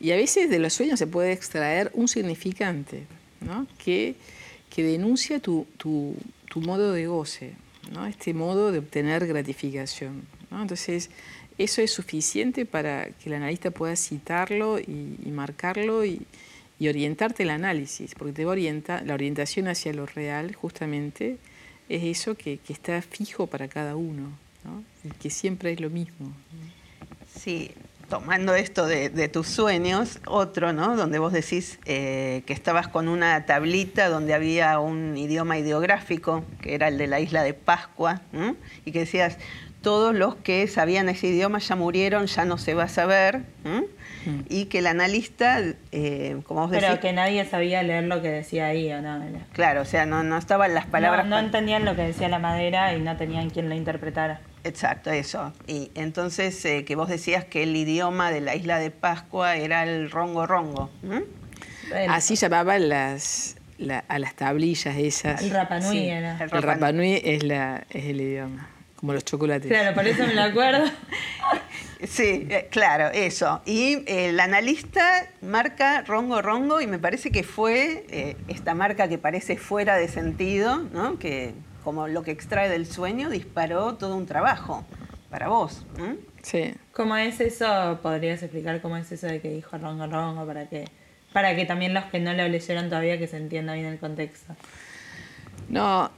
Y 0.00 0.12
a 0.12 0.16
veces 0.16 0.48
de 0.50 0.58
los 0.58 0.72
sueños 0.74 0.98
se 0.98 1.06
puede 1.06 1.32
extraer 1.32 1.90
un 1.94 2.06
significante, 2.06 3.04
¿no? 3.40 3.66
que, 3.82 4.14
que 4.70 4.82
denuncia 4.84 5.40
tu, 5.40 5.66
tu, 5.76 6.14
tu, 6.48 6.60
modo 6.60 6.92
de 6.92 7.06
goce, 7.06 7.52
¿no? 7.92 8.06
este 8.06 8.34
modo 8.34 8.70
de 8.70 8.78
obtener 8.78 9.26
gratificación. 9.26 10.22
¿no? 10.50 10.62
Entonces, 10.62 11.10
eso 11.56 11.82
es 11.82 11.90
suficiente 11.90 12.64
para 12.64 13.06
que 13.06 13.28
el 13.28 13.34
analista 13.34 13.72
pueda 13.72 13.96
citarlo 13.96 14.78
y, 14.78 15.16
y 15.24 15.30
marcarlo 15.30 16.04
y, 16.04 16.22
y 16.78 16.88
orientarte 16.88 17.42
el 17.42 17.50
análisis, 17.50 18.14
porque 18.14 18.32
te 18.32 18.44
va 18.44 18.52
a 18.52 18.54
orientar, 18.54 19.04
la 19.04 19.14
orientación 19.14 19.68
hacia 19.68 19.92
lo 19.92 20.06
real 20.06 20.54
justamente 20.54 21.38
es 21.88 22.04
eso 22.04 22.36
que, 22.36 22.60
está 22.68 23.02
fijo 23.02 23.46
para 23.46 23.68
cada 23.68 23.96
uno, 23.96 24.30
¿no? 24.64 24.84
Que 25.14 25.30
siempre 25.30 25.72
es 25.72 25.80
lo 25.80 25.90
mismo. 25.90 26.32
Sí, 27.38 27.72
tomando 28.08 28.54
esto 28.54 28.86
de, 28.86 29.28
tus 29.28 29.46
sueños, 29.46 30.18
otro, 30.26 30.72
¿no? 30.72 30.96
Donde 30.96 31.18
vos 31.18 31.32
decís 31.32 31.78
eh, 31.84 32.42
que 32.46 32.52
estabas 32.52 32.88
con 32.88 33.08
una 33.08 33.44
tablita 33.46 34.08
donde 34.08 34.34
había 34.34 34.78
un 34.80 35.16
idioma 35.16 35.58
ideográfico, 35.58 36.44
que 36.60 36.74
era 36.74 36.88
el 36.88 36.98
de 36.98 37.06
la 37.06 37.20
isla 37.20 37.42
de 37.42 37.54
Pascua, 37.54 38.22
y 38.84 38.92
que 38.92 39.00
decías, 39.00 39.36
todos 39.82 40.14
los 40.14 40.36
que 40.36 40.66
sabían 40.66 41.08
ese 41.08 41.28
idioma 41.28 41.58
ya 41.58 41.76
murieron, 41.76 42.26
ya 42.26 42.44
no 42.44 42.58
se 42.58 42.74
va 42.74 42.84
a 42.84 42.88
saber, 42.88 43.42
mm. 44.30 44.44
y 44.48 44.66
que 44.66 44.78
el 44.78 44.86
analista, 44.86 45.60
eh, 45.92 46.36
como 46.44 46.62
vos 46.62 46.70
Pero 46.70 47.00
que 47.00 47.12
nadie 47.12 47.44
sabía 47.44 47.82
leer 47.82 48.04
lo 48.04 48.22
que 48.22 48.28
decía 48.28 48.66
ahí, 48.66 48.92
¿o 48.92 49.00
no? 49.00 49.20
Claro, 49.52 49.82
o 49.82 49.84
sea, 49.84 50.06
no, 50.06 50.22
no 50.22 50.38
estaban 50.38 50.74
las 50.74 50.86
palabras... 50.86 51.26
No, 51.26 51.36
no 51.36 51.38
entendían 51.38 51.84
lo 51.84 51.96
que 51.96 52.02
decía 52.02 52.28
la 52.28 52.38
madera 52.38 52.94
y 52.94 53.00
no 53.00 53.16
tenían 53.16 53.50
quien 53.50 53.68
lo 53.68 53.74
interpretara. 53.74 54.40
Exacto, 54.64 55.10
eso. 55.10 55.52
Y 55.66 55.90
entonces 55.94 56.64
eh, 56.64 56.84
que 56.84 56.96
vos 56.96 57.08
decías 57.08 57.44
que 57.44 57.62
el 57.62 57.74
idioma 57.76 58.30
de 58.30 58.40
la 58.40 58.54
isla 58.54 58.78
de 58.78 58.90
Pascua 58.90 59.56
era 59.56 59.84
el 59.84 60.10
rongo 60.10 60.46
rongo. 60.46 60.90
Así 62.08 62.36
llamaban 62.36 62.88
las, 62.88 63.56
a 64.08 64.18
las 64.18 64.34
tablillas 64.34 64.96
esas. 64.96 65.42
El 65.42 65.50
Rapanui 65.50 66.08
era. 66.08 66.38
El, 66.38 66.62
Rapanui 66.62 67.20
es, 67.24 67.42
la, 67.42 67.84
es 67.90 68.04
el 68.06 68.20
idioma, 68.20 68.68
como 68.96 69.12
los 69.12 69.24
chocolates. 69.24 69.68
Claro, 69.68 69.94
por 69.94 70.06
eso 70.06 70.26
me 70.26 70.34
lo 70.34 70.42
acuerdo. 70.42 70.84
sí, 72.06 72.46
eh, 72.50 72.68
claro, 72.70 73.08
eso. 73.12 73.60
Y 73.64 74.02
el 74.06 74.38
analista 74.40 75.28
marca 75.42 76.02
rongo 76.02 76.42
rongo 76.42 76.80
y 76.80 76.86
me 76.86 76.98
parece 76.98 77.30
que 77.30 77.42
fue 77.42 78.06
eh, 78.10 78.36
esta 78.48 78.74
marca 78.74 79.08
que 79.08 79.18
parece 79.18 79.56
fuera 79.56 79.96
de 79.96 80.08
sentido, 80.08 80.78
¿no? 80.92 81.18
que 81.18 81.54
como 81.84 82.08
lo 82.08 82.22
que 82.22 82.30
extrae 82.30 82.68
del 82.68 82.86
sueño, 82.86 83.30
disparó 83.30 83.94
todo 83.94 84.16
un 84.16 84.26
trabajo 84.26 84.84
para 85.30 85.48
vos. 85.48 85.86
Sí. 86.42 86.74
¿Cómo 86.92 87.16
es 87.16 87.40
eso? 87.40 87.98
¿Podrías 88.02 88.42
explicar 88.42 88.80
cómo 88.80 88.96
es 88.96 89.10
eso 89.10 89.26
de 89.26 89.40
que 89.40 89.50
dijo 89.50 89.78
rongo 89.78 90.06
rongo 90.06 90.46
para 90.46 90.66
que, 90.66 90.84
para 91.32 91.56
que 91.56 91.64
también 91.64 91.94
los 91.94 92.04
que 92.04 92.20
no 92.20 92.32
lo 92.34 92.46
leyeron 92.48 92.88
todavía 92.88 93.18
que 93.18 93.26
se 93.26 93.36
entienda 93.36 93.74
bien 93.74 93.86
el 93.86 93.98
contexto? 93.98 94.54
No, 95.68 96.10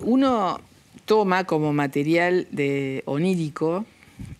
uno 0.00 0.60
toma 1.04 1.44
como 1.44 1.72
material 1.72 2.46
de 2.50 3.02
onírico 3.06 3.84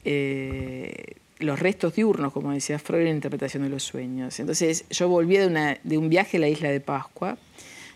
eh, 0.04 1.14
los 1.38 1.58
restos 1.60 1.94
diurnos, 1.94 2.32
como 2.32 2.52
decía 2.52 2.78
Freud 2.78 3.00
en 3.00 3.08
la 3.08 3.14
interpretación 3.14 3.62
de 3.64 3.68
los 3.68 3.82
sueños. 3.82 4.38
Entonces 4.40 4.84
yo 4.90 5.08
volví 5.08 5.36
de, 5.36 5.46
una, 5.46 5.78
de 5.82 5.98
un 5.98 6.08
viaje 6.08 6.36
a 6.36 6.40
la 6.40 6.48
isla 6.48 6.70
de 6.70 6.80
Pascua 6.80 7.36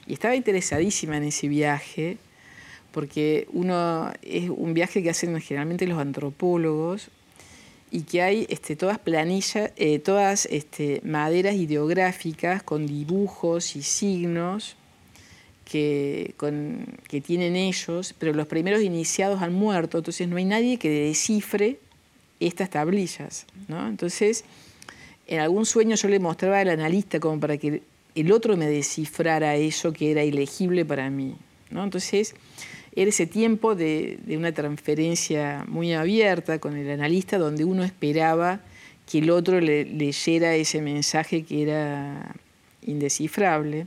y 0.07 0.15
estaba 0.15 0.35
interesadísima 0.35 1.17
en 1.17 1.25
ese 1.25 1.49
viaje 1.49 2.19
porque 2.93 3.47
uno 3.53 4.11
es 4.23 4.49
un 4.49 4.73
viaje 4.73 5.03
que 5.03 5.11
hacen 5.11 5.39
generalmente 5.41 5.87
los 5.87 5.99
antropólogos 5.99 7.11
y 7.91 8.03
que 8.03 8.23
hay 8.23 8.47
este, 8.49 8.75
todas 8.75 8.99
planillas, 8.99 9.71
eh, 9.77 9.99
todas 9.99 10.47
este, 10.47 11.01
maderas 11.05 11.55
ideográficas 11.57 12.63
con 12.63 12.87
dibujos 12.87 13.77
y 13.77 13.83
signos 13.83 14.77
que, 15.71 16.35
tienen 17.25 17.57
ellos, 17.57 18.15
pero 18.19 18.33
los 18.33 18.47
primeros 18.47 18.83
iniciados 18.83 19.43
han 19.43 19.53
muerto, 19.53 19.99
entonces 19.99 20.29
no 20.29 20.37
hay 20.37 20.45
nadie 20.45 20.79
que 20.79 20.89
descifre 20.89 21.79
estas 22.41 22.71
tablillas. 22.71 23.47
¿no? 23.69 23.89
Entonces, 23.89 24.45
en 25.27 25.41
algún 25.41 25.67
sueño 25.67 25.97
yo 25.97 26.09
le 26.09 26.21
mostraba 26.21 26.61
al 26.61 26.69
analista 26.69 27.19
como 27.19 27.41
para 27.41 27.57
que 27.59 27.83
el 28.15 28.33
otro 28.33 28.57
me 28.57 28.67
descifrara 28.67 29.57
eso 29.57 29.93
que 29.93 30.13
era 30.13 30.25
ilegible 30.25 30.85
para 30.85 31.11
mí. 31.11 31.35
¿no? 31.71 31.83
Entonces, 31.83 32.35
era 32.95 33.11
ese 33.11 33.27
tiempo 33.27 33.75
de, 33.75 34.19
una 34.29 34.53
transferencia 34.53 35.65
muy 35.67 35.93
abierta 35.93 36.61
con 36.61 36.77
el 36.77 36.89
analista 36.91 37.39
donde 37.39 37.65
uno 37.65 37.83
esperaba 37.83 38.61
que 39.11 39.19
el 39.19 39.31
otro 39.31 39.61
le, 39.61 39.85
leyera 39.85 40.55
ese 40.55 40.81
mensaje 40.81 41.45
que 41.45 41.63
era 41.63 42.35
indescifrable. 42.83 43.87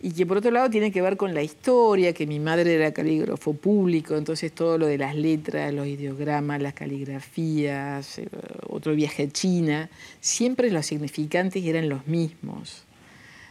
Y 0.00 0.12
que 0.12 0.26
por 0.26 0.36
otro 0.36 0.50
lado 0.50 0.70
tiene 0.70 0.92
que 0.92 1.02
ver 1.02 1.16
con 1.16 1.34
la 1.34 1.42
historia, 1.42 2.12
que 2.12 2.26
mi 2.26 2.38
madre 2.38 2.74
era 2.74 2.92
calígrafo 2.92 3.52
público, 3.54 4.16
entonces 4.16 4.52
todo 4.52 4.78
lo 4.78 4.86
de 4.86 4.96
las 4.96 5.16
letras, 5.16 5.74
los 5.74 5.86
ideogramas, 5.86 6.62
las 6.62 6.74
caligrafías, 6.74 8.18
eh, 8.18 8.28
otro 8.68 8.94
viaje 8.94 9.24
a 9.24 9.28
China, 9.28 9.90
siempre 10.20 10.70
los 10.70 10.86
significantes 10.86 11.64
eran 11.64 11.88
los 11.88 12.06
mismos, 12.06 12.84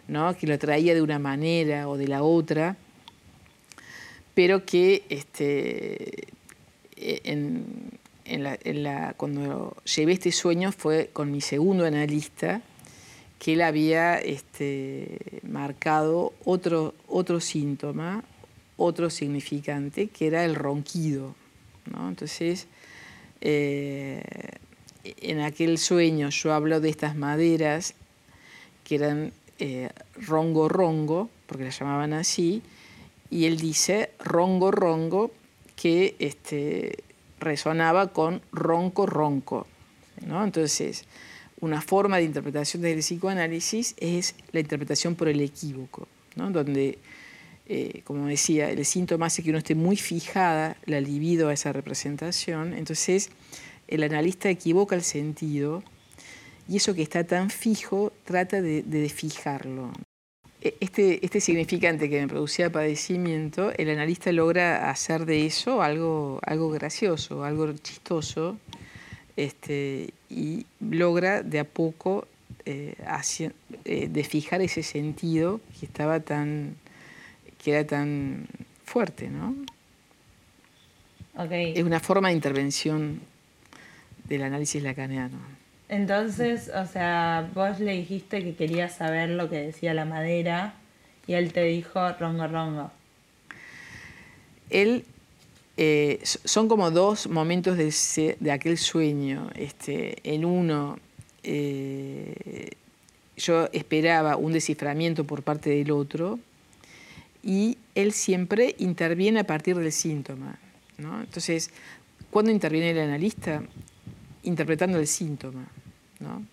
¿no? 0.08 0.38
que 0.38 0.48
lo 0.48 0.58
traía 0.58 0.94
de 0.94 1.02
una 1.02 1.20
manera 1.20 1.90
o 1.90 1.98
de 1.98 2.08
la 2.08 2.24
otra 2.24 2.78
pero 4.38 4.66
que 4.66 5.04
este, 5.10 6.28
en, 6.96 7.90
la, 8.28 9.16
cuando 9.18 9.76
llevé 9.96 10.12
este 10.12 10.32
sueño 10.32 10.72
fue 10.72 11.10
con 11.12 11.32
mi 11.32 11.42
segundo 11.42 11.88
analista, 11.88 12.62
que 13.40 13.54
él 13.54 13.62
había 13.62 14.18
este, 14.18 15.42
marcado 15.44 16.34
otro, 16.44 16.94
otro 17.08 17.40
síntoma, 17.40 18.24
otro 18.78 19.10
significante, 19.10 20.08
que 20.08 20.28
era 20.28 20.46
el 20.46 20.56
ronquido. 20.56 21.36
Entonces, 21.86 22.68
eh, 23.42 24.22
en 25.04 25.40
aquel 25.42 25.78
sueño 25.78 26.30
yo 26.30 26.54
hablo 26.54 26.80
de 26.80 26.90
estas 26.90 27.16
maderas 27.16 27.94
que 28.84 28.96
eran 28.96 29.32
eh, 29.60 29.90
rongo 30.16 30.70
rongo, 30.70 31.30
porque 31.46 31.66
las 31.66 31.80
llamaban 31.80 32.14
así, 32.14 32.62
y 33.30 33.46
él 33.46 33.58
dice 33.58 34.12
rongo 34.20 34.72
rongo 34.72 35.32
que 35.76 36.16
este, 36.20 37.04
resonaba 37.40 38.08
con 38.14 38.42
ronco 38.52 39.06
ronco. 39.06 39.68
¿no? 40.26 40.44
Entonces, 40.44 41.06
una 41.60 41.82
forma 41.82 42.18
de 42.18 42.24
interpretación 42.24 42.84
del 42.84 43.00
psicoanálisis 43.00 43.96
es 43.98 44.36
la 44.52 44.60
interpretación 44.60 45.16
por 45.16 45.28
el 45.28 45.42
equívoco, 45.42 46.08
¿no? 46.36 46.52
donde, 46.52 47.00
eh, 47.68 48.02
como 48.04 48.28
decía, 48.28 48.70
el 48.70 48.86
síntoma 48.86 49.28
hace 49.28 49.44
que 49.44 49.50
uno 49.50 49.60
esté 49.60 49.76
muy 49.76 49.98
fijada 49.98 50.78
la 50.86 51.02
libido 51.02 51.50
a 51.50 51.54
esa 51.54 51.74
representación, 51.74 52.74
entonces 52.74 53.32
el 53.88 54.04
analista 54.04 54.50
equivoca 54.50 54.96
el 54.96 55.04
sentido 55.04 55.84
y 56.68 56.78
eso 56.78 56.94
que 56.94 57.02
está 57.02 57.24
tan 57.24 57.50
fijo 57.50 58.12
trata 58.26 58.62
de, 58.62 58.84
de 58.84 59.02
desfijarlo. 59.02 59.92
E, 60.62 60.76
este, 60.80 61.24
este 61.24 61.40
significante 61.40 62.10
que 62.10 62.20
me 62.20 62.28
producía 62.28 62.72
padecimiento, 62.72 63.72
el 63.78 63.90
analista 63.90 64.32
logra 64.32 64.90
hacer 64.90 65.26
de 65.26 65.46
eso 65.46 65.82
algo, 65.82 66.40
algo 66.44 66.70
gracioso, 66.70 67.44
algo 67.44 67.72
chistoso, 67.74 68.58
este, 69.38 70.14
y 70.30 70.66
logra 70.82 71.44
de 71.44 71.60
a 71.60 71.64
poco 71.64 72.28
eh, 72.66 72.96
eh, 73.86 74.08
de 74.10 74.24
fijar 74.26 74.62
ese 74.62 74.84
sentido 74.84 75.62
que 75.80 75.86
estaba 75.86 76.20
tan, 76.20 76.76
que 77.64 77.72
era 77.72 77.88
tan 77.88 78.48
fuerte, 78.84 79.30
¿no? 79.30 79.56
Es 81.50 81.84
una 81.84 82.00
forma 82.00 82.30
de 82.30 82.34
intervención 82.34 83.22
del 84.28 84.42
análisis 84.42 84.82
lacaniano. 84.82 85.38
Entonces, 85.88 86.72
o 86.76 86.86
sea, 86.88 87.50
vos 87.54 87.80
le 87.80 87.92
dijiste 87.92 88.44
que 88.44 88.56
querías 88.56 88.96
saber 88.96 89.30
lo 89.30 89.50
que 89.50 89.62
decía 89.62 89.94
la 89.94 90.06
madera 90.06 90.74
y 91.28 91.34
él 91.34 91.54
te 91.54 91.64
dijo 91.64 92.12
rongo 92.14 92.48
rongo. 92.48 92.92
Él, 94.70 95.06
eh, 95.78 96.20
son 96.24 96.68
como 96.68 96.90
dos 96.90 97.28
momentos 97.28 97.78
de, 97.78 98.52
aquel 98.52 98.78
sueño. 98.78 99.50
Este, 99.56 100.18
en 100.24 100.44
uno, 100.44 100.98
eh, 101.44 102.72
yo 103.38 103.70
esperaba 103.72 104.38
un 104.38 104.54
desciframiento 104.54 105.24
por 105.24 105.44
parte 105.44 105.70
del 105.70 105.92
otro 105.92 106.40
y 107.44 107.78
él 107.94 108.12
siempre 108.12 108.76
interviene 108.80 109.42
a 109.42 109.44
partir 109.46 109.78
del 109.78 109.92
síntoma. 109.92 110.60
¿no? 110.98 111.22
Entonces, 111.22 111.70
¿cuándo 112.32 112.52
interviene 112.52 112.92
el 112.92 113.00
analista? 113.00 113.62
interpretando 114.44 114.98
el 114.98 115.08
síntoma. 115.08 115.68
¿no? 116.20 116.46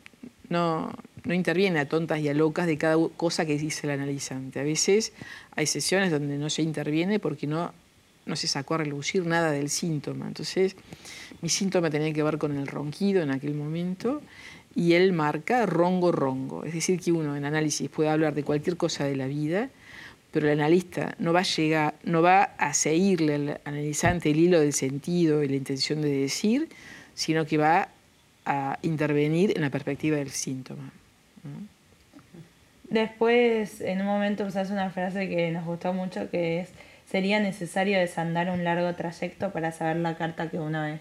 No, 0.49 0.93
no 1.25 1.35
interviene 1.35 1.79
a 1.79 1.89
tontas 1.89 2.21
y 2.21 2.29
a 2.29 2.35
locas 2.35 2.67
de 2.67 2.77
cada 2.77 2.97
cosa 3.17 3.47
que 3.47 3.57
dice 3.57 3.87
el 3.87 3.93
analizante. 3.93 4.61
A 4.61 4.65
veces 4.65 5.13
hay 5.57 5.67
sesiones 5.67 6.11
donde 6.11 6.37
no 6.37 6.51
se 6.51 6.63
interviene 6.63 7.19
porque 7.19 7.47
no, 7.47 7.73
no 8.27 8.37
se 8.37 8.47
sacó 8.47 8.75
a 8.75 8.79
relucir 8.79 9.27
nada 9.27 9.51
del 9.51 9.71
síntoma. 9.71 10.27
Entonces, 10.27 10.77
mi 11.43 11.49
síntoma 11.49 11.91
tenía 11.91 12.13
que 12.13 12.23
ver 12.23 12.39
con 12.39 12.57
el 12.57 12.67
ronquido 12.67 13.23
en 13.23 13.31
aquel 13.31 13.55
momento 13.55 14.23
y 14.75 14.95
él 14.95 15.13
marca 15.13 15.67
rongo 15.67 16.13
rongo. 16.13 16.65
Es 16.65 16.75
decir, 16.75 17.01
que 17.01 17.13
uno 17.13 17.37
en 17.37 17.45
análisis 17.45 17.89
puede 17.89 18.11
hablar 18.11 18.35
de 18.35 18.43
cualquier 18.43 18.77
cosa 18.77 19.05
de 19.05 19.17
la 19.17 19.27
vida, 19.27 19.71
pero 20.31 20.51
el 20.51 20.59
analista 20.59 21.15
no 21.19 21.33
va 21.33 21.41
a 21.41 21.45
llegar, 21.45 21.95
no 22.03 22.23
va 22.23 22.43
a 22.43 22.75
seguirle 22.75 23.35
al 23.35 23.61
analizante 23.65 24.31
el 24.31 24.39
hilo 24.39 24.61
del 24.61 24.73
sentido 24.73 25.43
y 25.45 25.49
la 25.49 25.57
intención 25.57 26.03
de 26.03 26.11
decir, 26.11 26.69
sino 27.15 27.47
que 27.47 27.57
va 27.57 27.89
a 28.45 28.79
intervenir 28.83 29.53
en 29.55 29.63
la 29.63 29.71
perspectiva 29.71 30.17
del 30.17 30.31
síntoma. 30.31 30.91
Después, 32.91 33.81
en 33.81 34.01
un 34.01 34.07
momento 34.07 34.45
usas 34.45 34.71
una 34.71 34.91
frase 34.91 35.29
que 35.29 35.51
nos 35.51 35.65
gustó 35.65 35.93
mucho, 35.93 36.31
que 36.31 36.61
es, 36.61 36.71
sería 37.11 37.41
necesario 37.41 37.99
desandar 37.99 38.51
un 38.51 38.65
largo 38.65 38.93
trayecto 38.95 39.53
para 39.53 39.73
saber 39.73 39.97
la 39.97 40.17
carta 40.17 40.51
que 40.51 40.59
una 40.59 40.87
vez. 40.87 41.01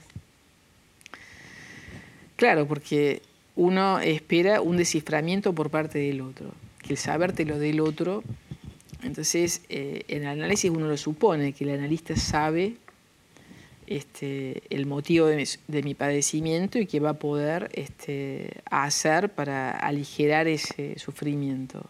Claro, 2.36 2.68
porque 2.68 3.22
uno 3.56 4.00
espera 4.00 4.62
un 4.62 4.78
desciframiento 4.78 5.54
por 5.54 5.70
parte 5.70 6.00
del 6.00 6.22
otro, 6.22 6.52
que 6.82 6.94
el 6.94 6.98
saberte 6.98 7.46
lo 7.46 7.60
del 7.60 7.80
otro. 7.80 8.24
Entonces, 9.04 9.62
eh, 9.70 10.04
en 10.08 10.24
el 10.24 10.30
análisis 10.30 10.70
uno 10.72 10.88
lo 10.88 10.98
supone, 10.98 11.54
que 11.54 11.63
el 11.63 11.72
analista 11.72 12.16
sabe 12.16 12.76
este, 13.86 14.63
el 14.70 14.86
motivo 14.86 15.28
de 15.28 15.84
mi, 15.84 15.94
padecimiento 15.94 16.80
y 16.80 16.88
qué 16.88 17.00
va 17.00 17.12
a 17.12 17.20
poder 17.20 17.70
este, 17.74 18.62
hacer 18.70 19.30
para 19.30 19.72
aligerar 19.72 20.48
ese 20.48 20.98
sufrimiento. 20.98 21.86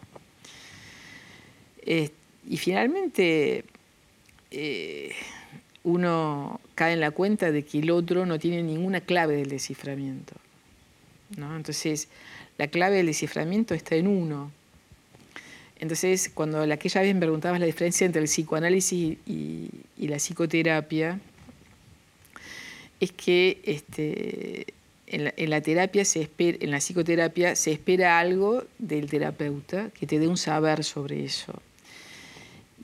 y 1.86 2.56
finalmente 2.56 3.64
eh, 4.50 5.12
uno 5.82 6.60
cae 6.74 6.94
en 6.94 7.00
la 7.00 7.10
cuenta 7.10 7.52
de 7.52 7.64
que 7.64 7.78
el 7.78 7.90
otro 7.90 8.26
no 8.26 8.38
tiene 8.38 8.62
ninguna 8.62 9.00
clave 9.00 9.36
del 9.36 9.48
desciframiento. 9.48 10.34
Entonces, 11.36 12.08
la 12.58 12.68
clave 12.68 12.96
del 12.96 13.06
desciframiento 13.06 13.74
está 13.74 13.96
en 13.96 14.06
uno. 14.06 14.52
Entonces, 15.78 16.30
cuando 16.32 16.60
aquella 16.60 17.00
vez 17.00 17.14
me 17.14 17.20
preguntabas 17.20 17.60
la 17.60 17.66
diferencia 17.66 18.06
entre 18.06 18.22
el 18.22 18.28
psicoanálisis 18.28 19.18
y, 19.26 19.70
la 19.98 20.16
psicoterapia, 20.16 21.20
es 23.00 23.12
que 23.12 23.60
este, 23.64 24.66
en, 25.06 25.50
la, 25.50 25.60
terapia 25.60 26.04
se 26.04 26.30
en 26.38 26.70
la 26.70 26.78
psicoterapia 26.78 27.56
se 27.56 27.72
espera 27.72 28.18
algo 28.18 28.64
del 28.78 29.10
terapeuta 29.10 29.90
que 29.90 30.06
te 30.06 30.18
dé 30.18 30.28
un 30.28 30.36
saber 30.36 30.84
sobre 30.84 31.24
eso. 31.24 31.52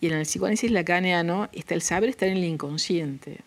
Y 0.01 0.07
en 0.07 0.15
el 0.15 0.23
psicoanálisis 0.23 0.71
lacaniano 0.71 1.49
está 1.53 1.75
el 1.75 1.83
saber 1.83 2.11
está 2.11 2.27
en 2.27 2.39
el 2.39 2.45
inconsciente. 2.45 3.39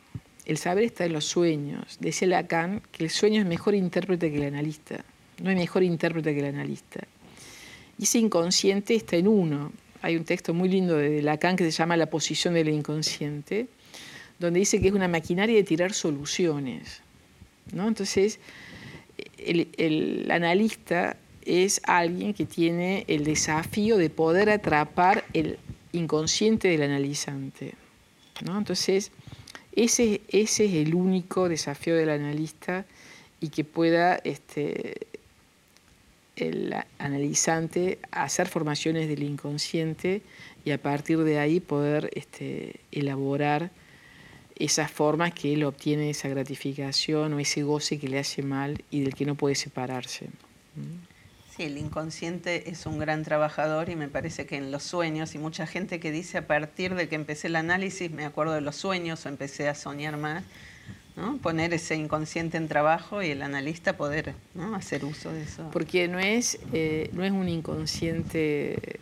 El 0.46 0.58
saber 0.58 0.84
está 0.84 1.06
en 1.06 1.14
los 1.14 1.26
sueños. 1.26 1.98
Decía 2.00 2.28
Lacan 2.28 2.82
que 2.92 3.04
el 3.04 3.10
sueño 3.10 3.42
es 3.42 3.48
mejor 3.48 3.74
intérprete 3.76 4.30
que 4.32 4.38
el 4.38 4.54
analista. 4.54 5.04
No 5.42 5.50
hay 5.50 5.56
mejor 5.56 5.84
intérprete 5.84 6.34
que 6.34 6.40
el 6.42 6.54
analista. 6.54 7.08
Y 7.98 8.04
ese 8.04 8.20
inconsciente 8.20 8.94
está 8.94 9.16
en 9.16 9.28
uno. 9.28 9.72
Hay 10.02 10.16
un 10.16 10.26
texto 10.26 10.54
muy 10.54 10.70
lindo 10.70 10.98
de 10.98 11.22
Lacan 11.22 11.56
que 11.56 11.64
se 11.64 11.72
llama 11.72 11.98
La 11.98 12.08
posición 12.08 12.54
del 12.54 12.70
inconsciente, 12.70 13.68
donde 14.38 14.60
dice 14.60 14.80
que 14.82 14.90
es 14.90 14.94
una 14.94 15.08
maquinaria 15.08 15.56
de 15.56 15.64
tirar 15.64 15.94
soluciones. 15.94 17.02
¿no? 17.72 17.88
Entonces, 17.88 18.40
el 19.38 20.28
analista 20.30 21.16
es 21.46 21.82
alguien 21.86 22.34
que 22.34 22.46
tiene 22.46 23.06
el 23.08 23.24
desafío 23.24 23.98
de 23.98 24.10
poder 24.10 24.50
atrapar 24.50 25.26
el 25.34 25.58
inconsciente 25.94 26.68
del 26.68 26.84
analizante. 26.84 27.74
¿no? 28.46 28.58
Entonces, 28.58 29.12
ese, 29.76 30.22
ese, 30.28 30.66
es 30.66 30.88
el 30.88 30.94
único 30.94 31.48
desafío 31.48 31.96
del 31.96 32.10
analista 32.10 32.86
y 33.40 33.50
que 33.50 33.64
pueda 33.64 34.16
este, 34.24 35.08
el 36.36 36.76
analizante 37.00 38.00
hacer 38.12 38.48
formaciones 38.48 39.08
del 39.08 39.24
inconsciente 39.24 40.22
y 40.66 40.72
a 40.72 40.82
partir 40.82 41.20
de 41.20 41.40
ahí 41.40 41.60
poder 41.60 42.10
este, 42.14 42.80
elaborar 42.92 43.72
esas 44.56 44.92
formas 44.92 45.34
que 45.34 45.54
él 45.54 45.64
obtiene 45.64 46.10
esa 46.10 46.30
gratificación 46.30 47.34
o 47.34 47.40
ese 47.40 47.64
goce 47.64 48.00
que 48.00 48.08
le 48.08 48.20
hace 48.20 48.44
mal 48.44 48.84
y 48.92 49.02
del 49.02 49.16
que 49.16 49.26
no 49.26 49.36
puede 49.36 49.56
separarse. 49.56 50.30
Sí, 51.56 51.64
el 51.64 51.78
inconsciente 51.78 52.72
es 52.72 52.88
un 52.88 52.98
gran 52.98 53.24
trabajador 53.24 53.90
y 53.90 53.96
me 53.96 54.08
parece 54.08 54.48
que 54.48 54.56
en 54.56 54.72
los 54.72 54.82
sueños, 54.82 55.36
y 55.36 55.38
mucha 55.38 55.68
gente 55.68 56.00
que 56.00 56.12
dice 56.12 56.40
a 56.40 56.48
partir 56.48 56.96
de 56.96 57.08
que 57.08 57.14
empecé 57.14 57.46
el 57.46 57.56
análisis, 57.56 58.10
me 58.10 58.26
acuerdo 58.26 58.54
de 58.54 58.62
los 58.62 58.76
sueños 58.76 59.24
o 59.24 59.30
empecé 59.30 59.70
a 59.70 59.76
soñar 59.76 60.18
más, 60.18 60.44
¿no? 61.16 61.38
poner 61.38 61.72
ese 61.76 61.96
inconsciente 61.96 62.58
en 62.58 62.68
trabajo 62.68 63.22
y 63.22 63.30
el 63.30 63.44
analista 63.44 63.96
poder 63.98 64.34
¿no? 64.56 64.74
hacer 64.74 65.06
uso 65.06 65.32
de 65.32 65.44
eso. 65.44 65.70
Porque 65.72 66.08
no 66.08 66.18
es, 66.18 66.58
eh, 66.74 67.12
no 67.14 67.24
es 67.24 67.32
un 67.32 67.48
inconsciente 67.48 68.74
eh, 68.74 69.00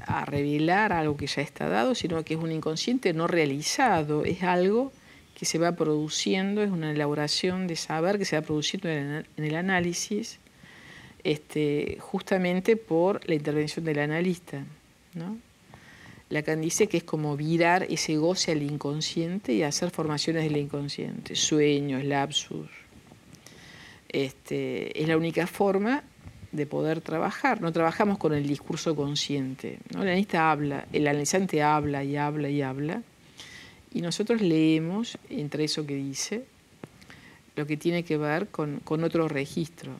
a 0.00 0.24
revelar 0.24 0.92
algo 0.92 1.16
que 1.16 1.28
ya 1.28 1.42
está 1.42 1.68
dado, 1.68 1.94
sino 1.94 2.24
que 2.24 2.34
es 2.34 2.40
un 2.40 2.50
inconsciente 2.50 3.12
no 3.12 3.28
realizado, 3.28 4.24
es 4.24 4.42
algo 4.42 4.90
que 5.34 5.44
se 5.44 5.58
va 5.58 5.76
produciendo, 5.76 6.60
es 6.60 6.72
una 6.72 6.90
elaboración 6.90 7.68
de 7.68 7.76
saber 7.76 8.18
que 8.18 8.24
se 8.24 8.34
va 8.34 8.42
produciendo 8.42 8.88
en 8.88 9.24
el 9.36 9.54
análisis 9.54 10.40
este, 11.28 11.98
justamente 12.00 12.78
por 12.78 13.28
la 13.28 13.34
intervención 13.34 13.84
del 13.84 13.98
analista. 13.98 14.64
¿no? 15.12 15.36
Lacan 16.30 16.62
dice 16.62 16.86
que 16.86 16.96
es 16.96 17.04
como 17.04 17.36
virar 17.36 17.82
ese 17.82 18.16
goce 18.16 18.52
al 18.52 18.62
inconsciente 18.62 19.52
y 19.52 19.62
hacer 19.62 19.90
formaciones 19.90 20.44
del 20.44 20.56
inconsciente, 20.56 21.36
sueños, 21.36 22.02
lapsus. 22.02 22.70
Este, 24.08 24.98
es 24.98 25.06
la 25.06 25.18
única 25.18 25.46
forma 25.46 26.02
de 26.52 26.64
poder 26.64 27.02
trabajar. 27.02 27.60
No 27.60 27.72
trabajamos 27.72 28.16
con 28.16 28.32
el 28.32 28.46
discurso 28.46 28.96
consciente. 28.96 29.80
El 29.90 29.98
analista 29.98 30.50
habla, 30.50 30.86
el 30.94 31.06
analizante 31.06 31.62
habla 31.62 32.04
y 32.04 32.16
habla 32.16 32.48
y 32.48 32.62
habla, 32.62 33.02
y 33.92 34.00
nosotros 34.00 34.40
leemos 34.40 35.18
entre 35.28 35.64
eso 35.64 35.84
que 35.84 35.96
dice 35.96 36.46
lo 37.54 37.66
que 37.66 37.76
tiene 37.76 38.02
que 38.02 38.16
ver 38.16 38.48
con, 38.48 38.80
otro 38.86 39.28
registro. 39.28 39.92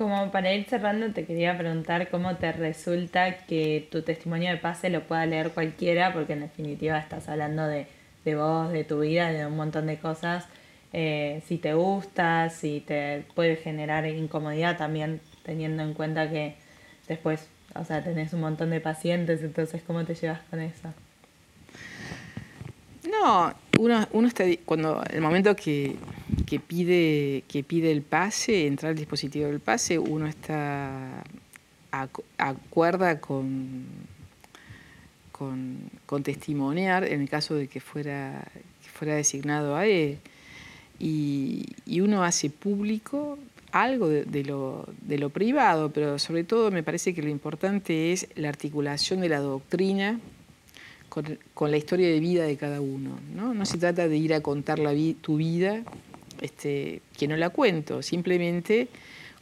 Como 0.00 0.30
para 0.30 0.54
ir 0.54 0.64
cerrando, 0.64 1.12
te 1.12 1.26
quería 1.26 1.58
preguntar 1.58 2.08
cómo 2.08 2.36
te 2.36 2.52
resulta 2.52 3.36
que 3.44 3.86
tu 3.90 4.00
testimonio 4.00 4.48
de 4.48 4.56
pase 4.56 4.88
lo 4.88 5.02
pueda 5.02 5.26
leer 5.26 5.50
cualquiera, 5.50 6.14
porque 6.14 6.32
en 6.32 6.40
definitiva 6.40 6.98
estás 6.98 7.28
hablando 7.28 7.66
de, 7.66 7.86
de 8.24 8.34
vos, 8.34 8.72
de 8.72 8.84
tu 8.84 9.00
vida, 9.00 9.30
de 9.30 9.44
un 9.44 9.56
montón 9.56 9.86
de 9.86 9.98
cosas. 9.98 10.46
Eh, 10.94 11.42
si 11.44 11.58
te 11.58 11.74
gusta, 11.74 12.48
si 12.48 12.80
te 12.80 13.26
puede 13.34 13.56
generar 13.56 14.06
incomodidad 14.06 14.78
también, 14.78 15.20
teniendo 15.42 15.82
en 15.82 15.92
cuenta 15.92 16.30
que 16.30 16.54
después, 17.06 17.50
o 17.74 17.84
sea, 17.84 18.02
tenés 18.02 18.32
un 18.32 18.40
montón 18.40 18.70
de 18.70 18.80
pacientes, 18.80 19.42
entonces, 19.42 19.82
¿cómo 19.86 20.06
te 20.06 20.14
llevas 20.14 20.40
con 20.48 20.60
eso? 20.60 20.94
No, 23.22 23.52
uno, 23.78 24.08
uno 24.12 24.28
está, 24.28 24.44
cuando 24.64 25.02
el 25.10 25.20
momento 25.20 25.54
que, 25.54 25.96
pide, 26.66 27.44
que 27.48 27.62
pide 27.62 27.92
el 27.92 28.00
pase, 28.00 28.66
entrar 28.66 28.90
al 28.90 28.96
dispositivo 28.96 29.46
del 29.46 29.60
pase, 29.60 29.98
uno 29.98 30.26
está 30.26 31.22
acuerda 32.38 33.20
con, 33.20 33.84
con, 35.32 36.22
testimoniar 36.22 37.04
en 37.04 37.20
el 37.20 37.28
caso 37.28 37.54
de 37.54 37.68
que 37.68 37.80
fuera, 37.80 38.42
fuera 38.80 39.14
designado 39.16 39.76
a 39.76 39.86
él. 39.86 40.18
Y, 40.98 41.66
y, 41.86 42.00
uno 42.00 42.24
hace 42.24 42.48
público 42.48 43.38
algo 43.72 44.08
de, 44.08 44.44
lo, 44.44 44.86
de 45.02 45.18
lo 45.18 45.30
privado, 45.30 45.90
pero 45.92 46.18
sobre 46.18 46.44
todo 46.44 46.70
me 46.70 46.82
parece 46.82 47.14
que 47.14 47.22
lo 47.22 47.28
importante 47.28 48.12
es 48.12 48.28
la 48.34 48.48
articulación 48.48 49.20
de 49.20 49.28
la 49.28 49.40
doctrina 49.40 50.20
con, 51.10 51.70
la 51.70 51.76
historia 51.76 52.08
de 52.08 52.20
vida 52.20 52.44
de 52.44 52.56
cada 52.56 52.80
uno. 52.80 53.18
No, 53.34 53.52
no 53.52 53.66
se 53.66 53.76
trata 53.76 54.08
de 54.08 54.16
ir 54.16 54.32
a 54.32 54.40
contar 54.40 54.78
la 54.78 54.94
tu 55.20 55.36
vida, 55.36 55.82
este, 56.40 57.02
que 57.18 57.28
no 57.28 57.36
la 57.36 57.50
cuento, 57.50 58.02
simplemente 58.02 58.88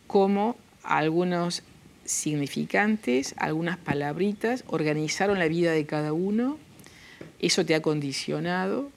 como 0.09 0.57
algunos 0.83 1.63
significantes, 2.05 3.35
algunas 3.37 3.77
palabritas 3.77 4.65
organizaron 4.67 5.39
la 5.39 5.47
vida 5.47 5.73
de 5.73 5.85
cada 5.85 6.13
uno, 6.13 6.57
eso 7.39 7.65
te 7.67 7.75
ha 7.75 7.83
condicionado 7.83 8.91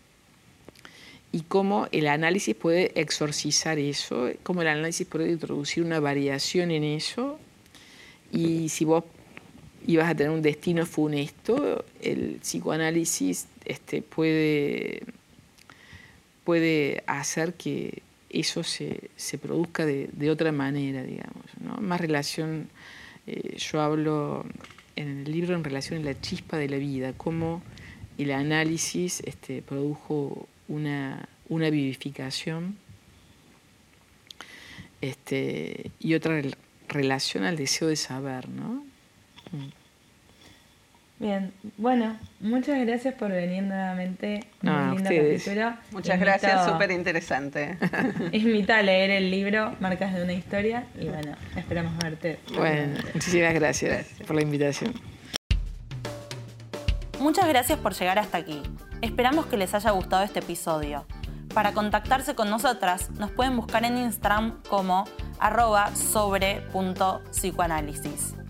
y 1.34 1.42
cómo 1.42 1.88
el 1.92 2.08
análisis 2.08 2.56
puede 2.56 2.98
exorcizar 3.00 3.78
eso, 3.80 4.30
cómo 4.44 4.62
el 4.62 4.70
análisis 4.70 5.06
puede 5.06 5.30
introducir 5.30 5.84
una 5.84 6.00
variación 6.00 6.72
en 6.72 6.84
eso 6.84 7.38
y 8.32 8.70
si 8.70 8.86
vos 8.86 9.04
y 9.86 9.98
vas 9.98 10.10
a 10.10 10.16
tener 10.16 10.32
un 10.32 10.42
destino 10.42 10.86
funesto, 10.86 11.84
el 12.02 12.38
psicoanálisis 12.42 13.48
este, 13.66 14.02
puede, 14.02 15.04
puede 16.44 17.04
hacer 17.08 17.54
que 17.54 18.02
eso 18.30 18.64
se, 18.64 19.10
produzca 19.42 19.86
de, 19.86 20.30
otra 20.30 20.52
manera, 20.52 21.04
digamos. 21.04 21.46
¿no? 21.60 21.78
Más 21.78 22.00
relación, 22.00 22.70
eh, 23.28 23.58
yo 23.58 23.82
hablo 23.82 24.46
en 24.96 25.22
el 25.26 25.32
libro 25.32 25.56
en 25.56 25.64
relación 25.64 26.02
a 26.02 26.06
la 26.06 26.22
chispa 26.22 26.58
de 26.58 26.70
la 26.70 26.78
vida, 26.78 27.14
cómo 27.14 27.62
el 28.18 28.32
análisis 28.32 29.22
este, 29.26 29.62
produjo 29.62 30.48
una, 30.68 31.28
una 31.50 31.70
vivificación 31.70 32.78
este, 35.02 35.92
y 36.00 36.14
otra 36.14 36.42
relación 36.88 37.44
al 37.44 37.58
deseo 37.58 37.88
de 37.88 37.96
saber, 37.96 38.48
¿no? 38.50 38.91
Bien, 41.22 41.54
bueno, 41.78 42.18
muchas 42.40 42.84
gracias 42.84 43.14
por 43.14 43.32
venir 43.32 43.62
nuevamente. 43.62 44.48
No, 44.64 44.96
Muchas 45.92 46.20
gracias, 46.20 46.66
súper 46.66 46.90
interesante. 46.90 47.78
Invita 48.32 48.80
a 48.80 48.82
leer 48.82 49.12
el 49.12 49.30
libro 49.30 49.76
Marcas 49.80 50.16
de 50.16 50.24
una 50.24 50.34
historia 50.34 50.88
y 51.00 51.10
bueno, 51.10 51.36
esperamos 51.56 51.96
verte. 52.00 52.40
Bueno, 52.56 52.98
muchísimas 53.14 53.54
gracias 53.54 54.08
por 54.26 54.36
la 54.36 54.42
invitación. 54.42 54.96
Muchas 57.20 57.48
gracias 57.48 57.78
por 57.78 57.94
llegar 57.94 58.18
hasta 58.18 58.40
aquí. 58.40 58.64
Esperamos 59.02 59.46
que 59.46 59.58
les 59.58 59.76
haya 59.76 59.92
gustado 59.92 60.24
este 60.24 60.40
episodio. 60.40 61.06
Para 61.54 61.74
contactarse 61.74 62.34
con 62.34 62.50
nosotras, 62.50 63.12
nos 63.12 63.30
pueden 63.30 63.56
buscar 63.56 63.86
en 63.86 63.98
Instagram 63.98 64.64
como 64.64 65.06
arroba 65.38 65.96
sobre.psicoanálisis. 65.96 68.41